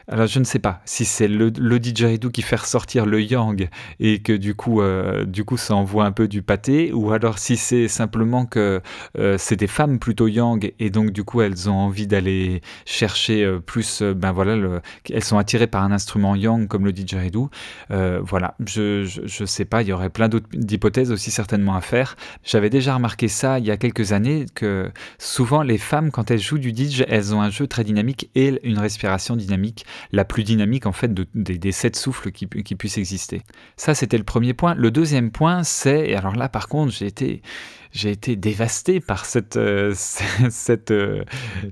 alors 0.09 0.27
je 0.27 0.39
ne 0.39 0.45
sais 0.45 0.59
pas 0.59 0.79
si 0.85 1.03
c'est 1.03 1.27
le, 1.27 1.51
le 1.57 1.79
didgeridoo 1.79 2.29
qui 2.29 2.41
fait 2.41 2.55
ressortir 2.55 3.05
le 3.05 3.21
yang 3.21 3.67
et 3.99 4.19
que 4.19 4.31
du 4.31 4.55
coup, 4.55 4.81
euh, 4.81 5.25
du 5.25 5.43
coup 5.43 5.57
ça 5.57 5.75
envoie 5.75 6.05
un 6.05 6.13
peu 6.13 6.29
du 6.29 6.41
pâté, 6.41 6.93
ou 6.93 7.11
alors 7.11 7.39
si 7.39 7.57
c'est 7.57 7.89
simplement 7.89 8.45
que 8.45 8.81
euh, 9.17 9.35
c'est 9.37 9.57
des 9.57 9.67
femmes 9.67 9.99
plutôt 9.99 10.27
yang 10.27 10.71
et 10.79 10.89
donc 10.89 11.11
du 11.11 11.25
coup 11.25 11.41
elles 11.41 11.69
ont 11.69 11.75
envie 11.75 12.07
d'aller 12.07 12.61
chercher 12.85 13.43
euh, 13.43 13.59
plus, 13.59 14.01
ben 14.01 14.31
voilà, 14.31 14.55
le, 14.55 14.81
elles 15.11 15.25
sont 15.25 15.37
attirées 15.37 15.67
par 15.67 15.83
un 15.83 15.91
instrument 15.91 16.35
yang 16.35 16.67
comme 16.67 16.85
le 16.85 16.93
didgeridoo. 16.93 17.49
voilà, 17.89 18.55
je, 18.65 19.03
je, 19.03 19.45
sais 19.45 19.65
pas, 19.65 19.81
il 19.81 19.89
y 19.89 19.93
aurait 19.93 20.09
plein 20.09 20.29
d'autres 20.29 20.47
hypothèses 20.71 21.11
aussi 21.11 21.31
certainement 21.31 21.75
à 21.75 21.81
faire. 21.81 22.15
J'avais 22.45 22.69
déjà 22.69 22.95
remarqué 22.95 23.27
ça 23.27 23.59
il 23.59 23.65
y 23.65 23.71
a 23.71 23.77
quelques 23.77 24.13
années 24.13 24.45
que 24.55 24.89
souvent 25.17 25.63
les 25.63 25.77
femmes 25.77 26.11
quand 26.11 26.31
elles 26.31 26.39
jouent 26.39 26.59
du 26.59 26.71
didge, 26.71 27.03
elles 27.09 27.35
ont 27.35 27.41
un 27.41 27.49
jeu 27.49 27.67
très 27.67 27.83
dynamique 27.83 28.29
et 28.35 28.57
une 28.63 28.79
respiration 28.79 29.35
dynamique. 29.35 29.85
La 30.11 30.25
plus 30.25 30.43
dynamique 30.43 30.85
en 30.85 30.91
fait 30.91 31.13
des, 31.13 31.71
sept 31.71 31.95
souffles 31.95 32.31
qui, 32.31 32.47
puissent 32.47 32.97
exister. 32.97 33.41
Ça, 33.75 33.93
c'était 33.93 34.17
le 34.17 34.23
premier 34.23 34.53
point. 34.53 34.75
Le 34.75 34.91
deuxième 34.91 35.31
point, 35.31 35.63
c'est, 35.63 36.13
alors 36.15 36.35
là 36.35 36.49
par 36.49 36.67
contre, 36.67 36.91
j'ai 36.91 37.07
été 37.07 37.41
j'ai 37.91 38.11
été 38.11 38.35
dévasté 38.35 38.99
par 38.99 39.25
cette, 39.25 39.57
euh, 39.57 39.93
cette, 40.49 40.91
euh, 40.91 41.23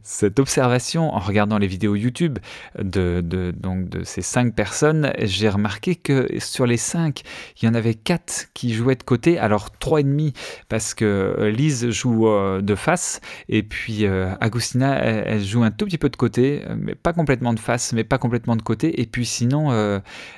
cette 0.04 0.40
observation 0.40 1.14
en 1.14 1.20
regardant 1.20 1.58
les 1.58 1.68
vidéos 1.68 1.96
YouTube 1.96 2.40
de, 2.80 3.22
de, 3.22 3.52
donc 3.52 3.90
de 3.90 4.04
ces 4.04 4.22
cinq 4.22 4.56
personnes. 4.56 5.14
J'ai 5.20 5.50
remarqué 5.50 5.96
que 5.96 6.28
sur 6.40 6.66
les 6.66 6.78
cinq, 6.78 7.22
il 7.62 7.66
y 7.66 7.68
en 7.68 7.74
avait 7.74 7.94
quatre 7.94 8.48
qui 8.54 8.74
jouaient 8.74 8.96
de 8.96 9.04
côté, 9.04 9.38
alors 9.38 9.72
trois 9.72 10.00
et 10.00 10.04
demi 10.04 10.34
parce 10.70 10.94
que 10.94 11.06
euh, 11.06 11.50
Lise 11.50 11.90
joue 11.90 12.26
de 12.26 12.76
face 12.76 13.22
et 13.50 13.64
puis 13.64 14.06
Agustina 14.06 14.98
elle, 14.98 15.44
joue 15.44 15.64
un 15.64 15.72
tout 15.72 15.86
petit 15.86 15.98
peu 15.98 16.10
de 16.10 16.16
côté, 16.16 16.64
mais 16.78 16.96
pas 16.96 17.14
complètement 17.14 17.54
de 17.54 17.60
face, 17.60 17.94
mais 17.94 18.04
pas 18.04 18.18
complètement 18.18 18.56
de 18.56 18.62
côté. 18.62 19.02
Et 19.02 19.06
puis 19.06 19.26
sinon, 19.26 19.70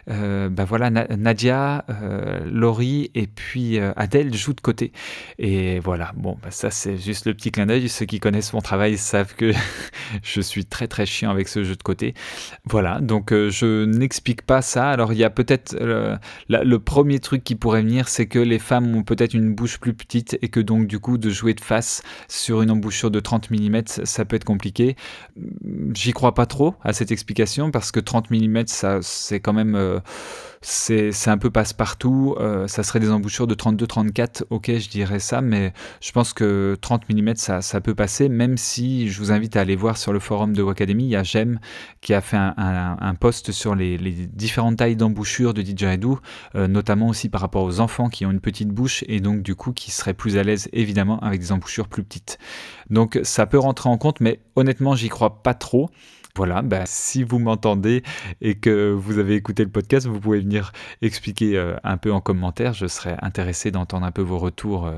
bah 0.08 0.66
voilà, 0.66 0.90
Nadia, 0.90 1.86
Laurie 2.46 3.12
et 3.16 3.28
puis 3.28 3.80
Adèle 3.80 4.34
jouent 4.36 4.54
de 4.54 4.62
côté. 4.62 4.92
Et 5.40 5.67
voilà, 5.84 6.12
bon, 6.16 6.38
bah, 6.42 6.52
ça 6.52 6.72
c'est 6.72 6.98
juste 6.98 7.26
le 7.26 7.34
petit 7.34 7.52
clin 7.52 7.66
d'œil. 7.66 7.90
Ceux 7.90 8.06
qui 8.06 8.20
connaissent 8.20 8.54
mon 8.54 8.62
travail 8.62 8.98
savent 8.98 9.36
que 9.36 9.52
je 10.24 10.42
suis 10.42 10.66
très 10.66 10.88
très 10.88 11.06
chiant 11.06 11.30
avec 11.30 11.48
ce 11.48 11.64
jeu 11.64 11.76
de 11.76 11.84
côté. 11.84 12.14
Voilà, 12.66 13.00
donc 13.02 13.32
euh, 13.32 13.50
je 13.50 13.86
n'explique 13.86 14.42
pas 14.42 14.62
ça. 14.62 14.90
Alors 14.90 15.14
il 15.14 15.20
y 15.20 15.24
a 15.24 15.30
peut-être 15.30 15.76
euh, 15.80 16.16
le 16.50 16.78
premier 16.80 17.20
truc 17.20 17.44
qui 17.44 17.56
pourrait 17.56 17.82
venir, 17.82 18.08
c'est 18.10 18.28
que 18.28 18.40
les 18.40 18.60
femmes 18.60 18.96
ont 18.96 19.04
peut-être 19.04 19.34
une 19.34 19.54
bouche 19.54 19.80
plus 19.80 19.94
petite 19.94 20.38
et 20.42 20.50
que 20.50 20.60
donc 20.60 20.88
du 20.88 21.00
coup 21.00 21.18
de 21.18 21.30
jouer 21.30 21.54
de 21.54 21.62
face 21.62 22.02
sur 22.28 22.62
une 22.62 22.72
embouchure 22.72 23.12
de 23.12 23.20
30 23.20 23.52
mm, 23.52 23.82
ça 23.86 24.26
peut 24.26 24.36
être 24.36 24.46
compliqué. 24.46 24.96
J'y 25.94 26.14
crois 26.14 26.34
pas 26.34 26.46
trop 26.46 26.76
à 26.84 26.94
cette 26.94 27.12
explication 27.12 27.72
parce 27.72 27.92
que 27.92 28.00
30 28.00 28.32
mm, 28.32 28.68
ça 28.68 29.00
c'est 29.02 29.40
quand 29.40 29.54
même... 29.54 29.76
Euh, 29.76 30.00
c'est 30.70 31.30
un 31.30 31.38
peu 31.38 31.50
passe-partout. 31.50 32.36
Euh, 32.40 32.68
ça 32.68 32.84
serait 32.84 33.00
des 33.00 33.10
embouchures 33.10 33.48
de 33.48 33.56
32-34, 33.56 34.44
ok, 34.50 34.78
je 34.78 34.90
dirais 34.90 35.20
ça, 35.20 35.40
mais 35.40 35.72
je 36.02 36.12
pense 36.12 36.34
que 36.34 36.78
30 36.82 37.08
mm, 37.08 37.36
ça, 37.36 37.62
ça, 37.62 37.80
peut 37.80 37.96
passer, 37.96 38.28
même 38.28 38.58
si 38.58 39.08
je 39.08 39.18
vous 39.20 39.32
invite 39.32 39.56
à 39.56 39.62
aller 39.62 39.78
voir 39.78 39.98
sur 39.98 40.12
le 40.12 40.20
forum 40.20 40.52
de 40.54 40.62
Wacademy, 40.62 41.06
il 41.06 41.10
y 41.10 41.16
a 41.16 41.24
Jem 41.24 41.62
qui 42.02 42.14
a 42.14 42.20
fait 42.20 42.36
un, 42.38 43.16
post 43.18 43.54
sur 43.54 43.76
les, 43.76 43.98
différentes 43.98 44.76
tailles 44.76 44.98
d'embouchures 44.98 45.54
de 45.54 45.62
didgeridoo, 45.62 46.20
euh, 46.56 46.68
notamment 46.68 47.08
aussi 47.08 47.30
par 47.30 47.40
rapport 47.40 47.64
aux 47.64 47.80
enfants 47.80 48.10
qui 48.10 48.26
ont 48.26 48.32
une 48.32 48.42
petite 48.42 48.70
bouche 48.70 49.06
et 49.08 49.22
donc 49.22 49.44
du 49.44 49.56
coup 49.56 49.72
qui 49.72 49.92
seraient 49.92 50.14
plus 50.14 50.38
à 50.38 50.44
l'aise 50.44 50.68
évidemment 50.74 51.20
avec 51.22 51.40
des 51.40 51.54
embouchures 51.54 51.88
plus 51.88 52.04
petites. 52.04 52.40
Donc 52.90 53.18
ça 53.24 53.46
peut 53.46 53.60
rentrer 53.60 53.88
en 53.88 53.98
compte, 53.98 54.20
mais 54.20 54.42
honnêtement, 54.58 54.96
j'y 54.96 55.08
crois 55.08 55.42
pas 55.44 55.54
trop. 55.54 55.90
Voilà, 56.38 56.62
bah, 56.62 56.84
si 56.86 57.24
vous 57.24 57.40
m'entendez 57.40 58.04
et 58.42 58.54
que 58.60 58.92
vous 58.92 59.18
avez 59.18 59.34
écouté 59.34 59.64
le 59.64 59.72
podcast, 59.72 60.06
vous 60.06 60.20
pouvez 60.20 60.40
venir 60.40 60.72
expliquer 61.02 61.58
euh, 61.58 61.76
un 61.84 61.98
peu 61.98 62.14
en 62.14 62.22
commentaire. 62.22 62.74
Je 62.74 62.86
serais 62.86 63.18
intéressé 63.24 63.72
d'entendre 63.72 64.06
un 64.06 64.12
peu 64.12 64.22
vos 64.22 64.38
retours. 64.38 64.86
Euh, 64.86 64.98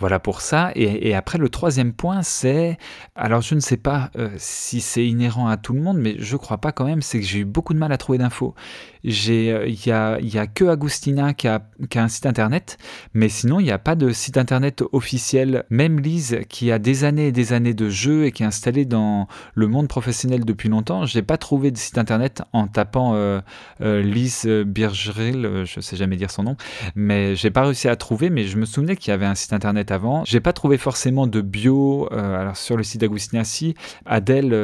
voilà 0.00 0.18
pour 0.18 0.40
ça. 0.40 0.72
Et, 0.74 1.14
après, 1.14 1.38
le 1.38 1.48
troisième 1.48 1.92
point, 1.92 2.24
c'est. 2.24 2.78
Alors, 3.14 3.42
je 3.42 3.54
ne 3.54 3.60
sais 3.60 3.76
pas 3.76 4.10
euh, 4.16 4.30
si 4.38 4.80
c'est 4.80 5.06
inhérent 5.06 5.46
à 5.46 5.56
tout 5.56 5.72
le 5.72 5.80
monde, 5.80 5.98
mais 5.98 6.16
je 6.18 6.36
crois 6.36 6.58
pas 6.58 6.72
quand 6.72 6.84
même. 6.84 7.00
C'est 7.00 7.20
que 7.20 7.26
j'ai 7.26 7.38
eu 7.38 7.44
beaucoup 7.44 7.74
de 7.74 7.78
mal 7.78 7.92
à 7.92 7.96
trouver 7.96 8.18
d'infos. 8.18 8.56
Il 9.04 9.14
n'y 9.14 9.92
a, 9.92 10.20
y 10.20 10.38
a 10.38 10.46
que 10.48 10.64
Agustina 10.64 11.34
qui 11.34 11.46
a, 11.46 11.62
qui 11.90 11.98
a 11.98 12.02
un 12.02 12.08
site 12.08 12.26
internet, 12.26 12.78
mais 13.14 13.28
sinon, 13.28 13.60
il 13.60 13.64
n'y 13.64 13.72
a 13.72 13.78
pas 13.78 13.94
de 13.94 14.10
site 14.10 14.36
internet 14.36 14.82
officiel. 14.90 15.64
Même 15.70 16.00
Lise, 16.00 16.40
qui 16.48 16.72
a 16.72 16.80
des 16.80 17.04
années 17.04 17.28
et 17.28 17.32
des 17.32 17.52
années 17.52 17.74
de 17.74 17.88
jeu 17.88 18.26
et 18.26 18.32
qui 18.32 18.42
est 18.42 18.46
installée 18.46 18.84
dans 18.84 19.28
le 19.54 19.68
monde 19.68 19.86
professionnel 19.86 20.44
depuis 20.44 20.68
longtemps, 20.72 21.06
je 21.06 21.16
n'ai 21.16 21.22
pas 21.22 21.36
trouvé 21.36 21.70
de 21.70 21.76
site 21.76 21.98
internet 21.98 22.42
en 22.52 22.66
tapant 22.66 23.14
euh, 23.14 23.40
euh, 23.80 24.02
Lise 24.02 24.46
Birgeril, 24.46 25.46
euh, 25.46 25.64
je 25.64 25.80
sais 25.80 25.96
jamais 25.96 26.16
dire 26.16 26.30
son 26.30 26.42
nom, 26.42 26.56
mais 26.96 27.36
j'ai 27.36 27.50
pas 27.50 27.62
réussi 27.62 27.88
à 27.88 27.96
trouver, 27.96 28.30
mais 28.30 28.44
je 28.44 28.56
me 28.56 28.64
souvenais 28.64 28.96
qu'il 28.96 29.10
y 29.10 29.14
avait 29.14 29.26
un 29.26 29.34
site 29.34 29.52
internet 29.52 29.90
avant. 29.90 30.24
J'ai 30.24 30.40
pas 30.40 30.52
trouvé 30.52 30.78
forcément 30.78 31.26
de 31.26 31.40
bio, 31.40 32.08
alors 32.12 32.56
sur 32.56 32.76
le 32.76 32.82
site 32.82 33.00
d'Agustina, 33.00 33.44
si. 33.44 33.74
Adèle, 34.06 34.54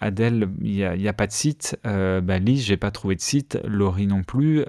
Adèle, 0.00 0.48
il 0.60 0.76
n'y 0.96 1.08
a, 1.08 1.12
pas 1.12 1.26
de 1.26 1.32
site. 1.32 1.76
bah, 1.84 2.38
Lise, 2.38 2.64
j'ai 2.64 2.76
pas 2.76 2.90
trouvé 2.90 3.16
de 3.16 3.20
site. 3.20 3.58
Laurie 3.64 4.06
non 4.06 4.22
plus. 4.22 4.64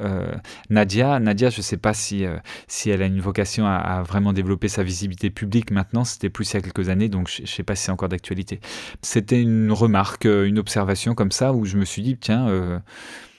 Nadia, 0.70 1.20
Nadia, 1.20 1.50
je 1.50 1.62
sais 1.62 1.78
pas 1.78 1.94
si, 1.94 2.26
si 2.68 2.90
elle 2.90 3.02
a 3.02 3.06
une 3.06 3.20
vocation 3.20 3.66
à, 3.68 4.04
vraiment 4.04 4.34
développer 4.34 4.68
sa 4.68 4.84
visibilité 4.84 5.30
publique 5.30 5.72
maintenant. 5.72 6.06
C'était 6.06 6.30
plus 6.30 6.52
il 6.52 6.56
y 6.56 6.58
a 6.58 6.62
quelques 6.62 6.90
années, 6.90 7.10
donc 7.10 7.30
je 7.30 7.46
sais 7.46 7.64
pas 7.64 7.76
si 7.76 7.86
c'est 7.86 7.92
encore 7.92 8.10
d'actualité. 8.10 8.60
C'était 9.02 9.42
une 9.42 9.72
remarque, 9.72 10.26
une 10.26 10.58
observation 10.60 10.85
comme 11.16 11.32
ça 11.32 11.54
où 11.54 11.66
je 11.66 11.78
me 11.78 11.86
suis 11.86 12.02
dit, 12.02 12.18
tiens, 12.18 12.48
euh, 12.48 12.80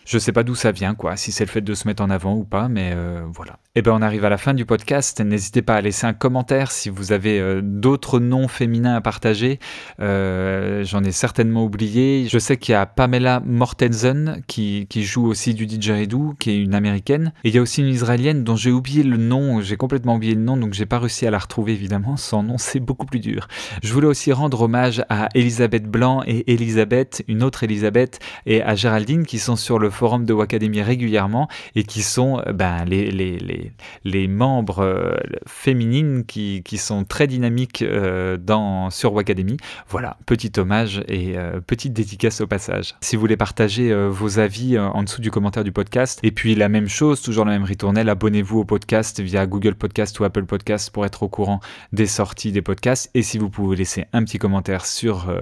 je 0.07 0.19
sais 0.19 0.33
pas 0.33 0.45
d'où 0.45 0.55
ça 0.55 0.71
vient, 0.71 0.95
quoi, 0.95 1.17
si 1.17 1.33
c'est 1.33 1.45
le 1.45 1.51
fait 1.51 1.61
de 1.61 1.75
se 1.75 1.87
mettre 1.89 2.03
en 2.03 2.11
avant 2.11 2.35
ou 2.35 2.45
pas, 2.45 2.69
mais 2.69 2.93
euh, 2.95 3.25
voilà. 3.33 3.59
Et 3.75 3.81
eh 3.81 3.83
ben 3.83 3.93
on 3.93 4.01
arrive 4.01 4.25
à 4.25 4.31
la 4.31 4.39
fin 4.39 4.55
du 4.55 4.65
podcast. 4.65 5.21
N'hésitez 5.21 5.61
pas 5.61 5.75
à 5.75 5.81
laisser 5.83 6.07
un 6.07 6.15
commentaire 6.15 6.71
si 6.71 6.89
vous 6.89 7.13
avez 7.13 7.39
euh, 7.39 7.61
d'autres 7.63 8.21
noms 8.21 8.49
féminins 8.49 8.95
à 8.95 9.03
partager. 9.03 9.59
Euh, 10.01 10.83
j'en 10.85 11.05
ai 11.05 11.13
certainement 11.13 11.63
oublié. 11.63 12.27
Je 12.31 12.39
sais 12.39 12.57
qu'il 12.57 12.73
y 12.73 12.75
a 12.75 12.87
Pamela 12.87 13.43
Mortensen 13.45 14.41
qui, 14.47 14.87
joue 14.95 15.27
aussi 15.27 15.53
du 15.53 15.67
didgeridoo, 15.67 16.35
qui 16.39 16.53
est 16.53 16.59
une 16.59 16.75
américaine. 16.75 17.35
Et 17.45 17.51
il 17.51 17.55
y 17.55 17.59
a 17.59 17.61
aussi 17.61 17.83
une 17.83 17.89
israélienne 17.89 18.45
dont 18.45 18.57
j'ai 18.57 18.71
oublié 18.71 19.03
le 19.03 19.19
nom. 19.19 19.61
J'ai 19.61 19.77
complètement 19.77 20.15
oublié 20.15 20.35
le 20.35 20.41
nom, 20.41 20.57
donc 20.57 20.73
j'ai 20.73 20.87
pas 20.87 20.99
réussi 20.99 21.27
à 21.27 21.31
la 21.31 21.39
retrouver 21.39 21.73
évidemment. 21.73 22.17
Son 22.17 22.43
nom 22.43 22.57
c'est 22.57 22.81
beaucoup 22.81 23.05
plus 23.05 23.21
dur. 23.21 23.47
Je 23.83 23.93
voulais 23.93 24.07
aussi 24.07 24.33
rendre 24.33 24.63
hommage 24.63 25.05
à 25.11 25.29
Elisabeth 25.35 25.85
Blanc 25.85 26.23
et 26.27 26.51
Elisabeth, 26.51 27.25
une 27.29 27.43
autre 27.43 27.63
Elisabeth, 27.63 28.21
et 28.47 28.63
à 28.63 28.75
Géraldine 28.75 29.27
qui 29.27 29.39
sont 29.39 29.57
sur 29.57 29.79
le 29.79 29.91
forum 29.97 30.25
de 30.25 30.33
Wacademy 30.33 30.83
régulièrement 30.83 31.49
et 31.75 31.83
qui 31.83 32.03
sont 32.03 32.41
euh, 32.47 32.53
ben, 32.53 32.85
les, 32.85 33.11
les, 33.11 33.39
les, 33.39 33.73
les 34.05 34.29
membres 34.29 34.81
euh, 34.81 35.17
féminines 35.47 36.25
qui, 36.25 36.63
qui, 36.65 36.79
sont 36.79 37.05
très 37.05 37.27
dynamiques 37.27 37.83
euh, 37.83 38.37
dans, 38.37 38.91
sur 38.91 39.15
Wacademy. 39.15 39.57
Voilà, 39.89 40.19
petit 40.27 40.53
hommage 40.59 41.03
et 41.09 41.37
petite 41.67 41.93
dédicace 41.95 42.41
au 42.41 42.47
passage. 42.47 42.95
Si 43.01 43.17
vous 43.17 43.21
voulez 43.21 43.37
partager 43.37 43.95
vos 44.09 44.39
avis 44.39 44.79
en 44.79 45.03
dessous 45.03 45.21
du 45.21 45.31
commentaire 45.31 45.65
du 45.65 45.73
podcast, 45.73 46.21
et 46.23 46.31
puis 46.31 46.55
la 46.55 46.69
même 46.69 46.89
chose, 46.89 47.23
toujours 47.23 47.45
la 47.45 47.53
même 47.53 47.65
ritournelle, 47.65 48.09
abonnez-vous 48.09 48.61
au 48.61 48.65
podcast 48.65 49.21
via 49.21 49.47
Google 49.47 49.75
Podcast 49.75 50.19
ou 50.21 50.25
Apple 50.25 50.45
Podcast 50.45 50.91
pour 50.91 51.07
être 51.07 51.23
au 51.23 51.29
courant 51.29 51.61
des 51.93 52.07
sorties 52.07 52.53
des 52.53 52.63
podcasts. 52.63 53.11
Et 53.15 53.23
si 53.23 53.39
vous 53.39 53.49
pouvez 53.49 53.77
laisser 53.77 54.05
un 54.13 54.25
petit 54.25 54.39
commentaire 54.39 54.85
sur 54.85 55.33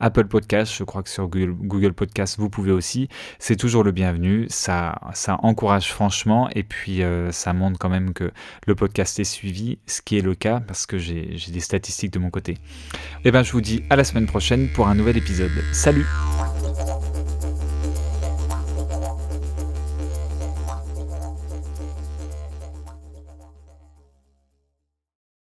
Apple 0.00 0.26
Podcast, 0.26 0.72
je 0.76 0.84
crois 0.84 1.02
que 1.02 1.10
sur 1.10 1.28
Google, 1.28 1.52
Google 1.52 1.92
Podcast, 1.92 2.36
vous 2.38 2.50
pouvez 2.50 2.72
aussi. 2.72 3.08
C'est 3.38 3.56
toujours 3.56 3.84
le 3.84 3.92
bien 3.92 3.99
bienvenue. 4.00 4.46
Ça, 4.48 4.98
encourage 5.42 5.92
franchement 5.92 6.48
et 6.54 6.62
puis 6.62 7.02
euh, 7.02 7.30
ça 7.32 7.52
montre 7.52 7.78
quand 7.78 7.90
même 7.90 8.14
que 8.14 8.32
le 8.66 8.74
podcast 8.74 9.20
est 9.20 9.24
suivi, 9.24 9.76
ce 9.86 10.00
qui 10.00 10.16
est 10.16 10.22
le 10.22 10.34
cas 10.34 10.58
parce 10.66 10.86
que 10.86 10.96
j'ai 10.96 11.36
des 11.36 11.60
statistiques 11.60 12.14
de 12.14 12.18
mon 12.18 12.30
côté. 12.30 12.52
Et 12.52 12.58
eh 13.26 13.30
ben, 13.30 13.42
je 13.42 13.52
vous 13.52 13.60
dis 13.60 13.84
à 13.90 13.96
la 13.96 14.04
semaine 14.04 14.26
prochaine 14.26 14.68
pour 14.68 14.88
un 14.88 14.94
nouvel 14.94 15.18
épisode. 15.18 15.52
Salut! 15.72 16.06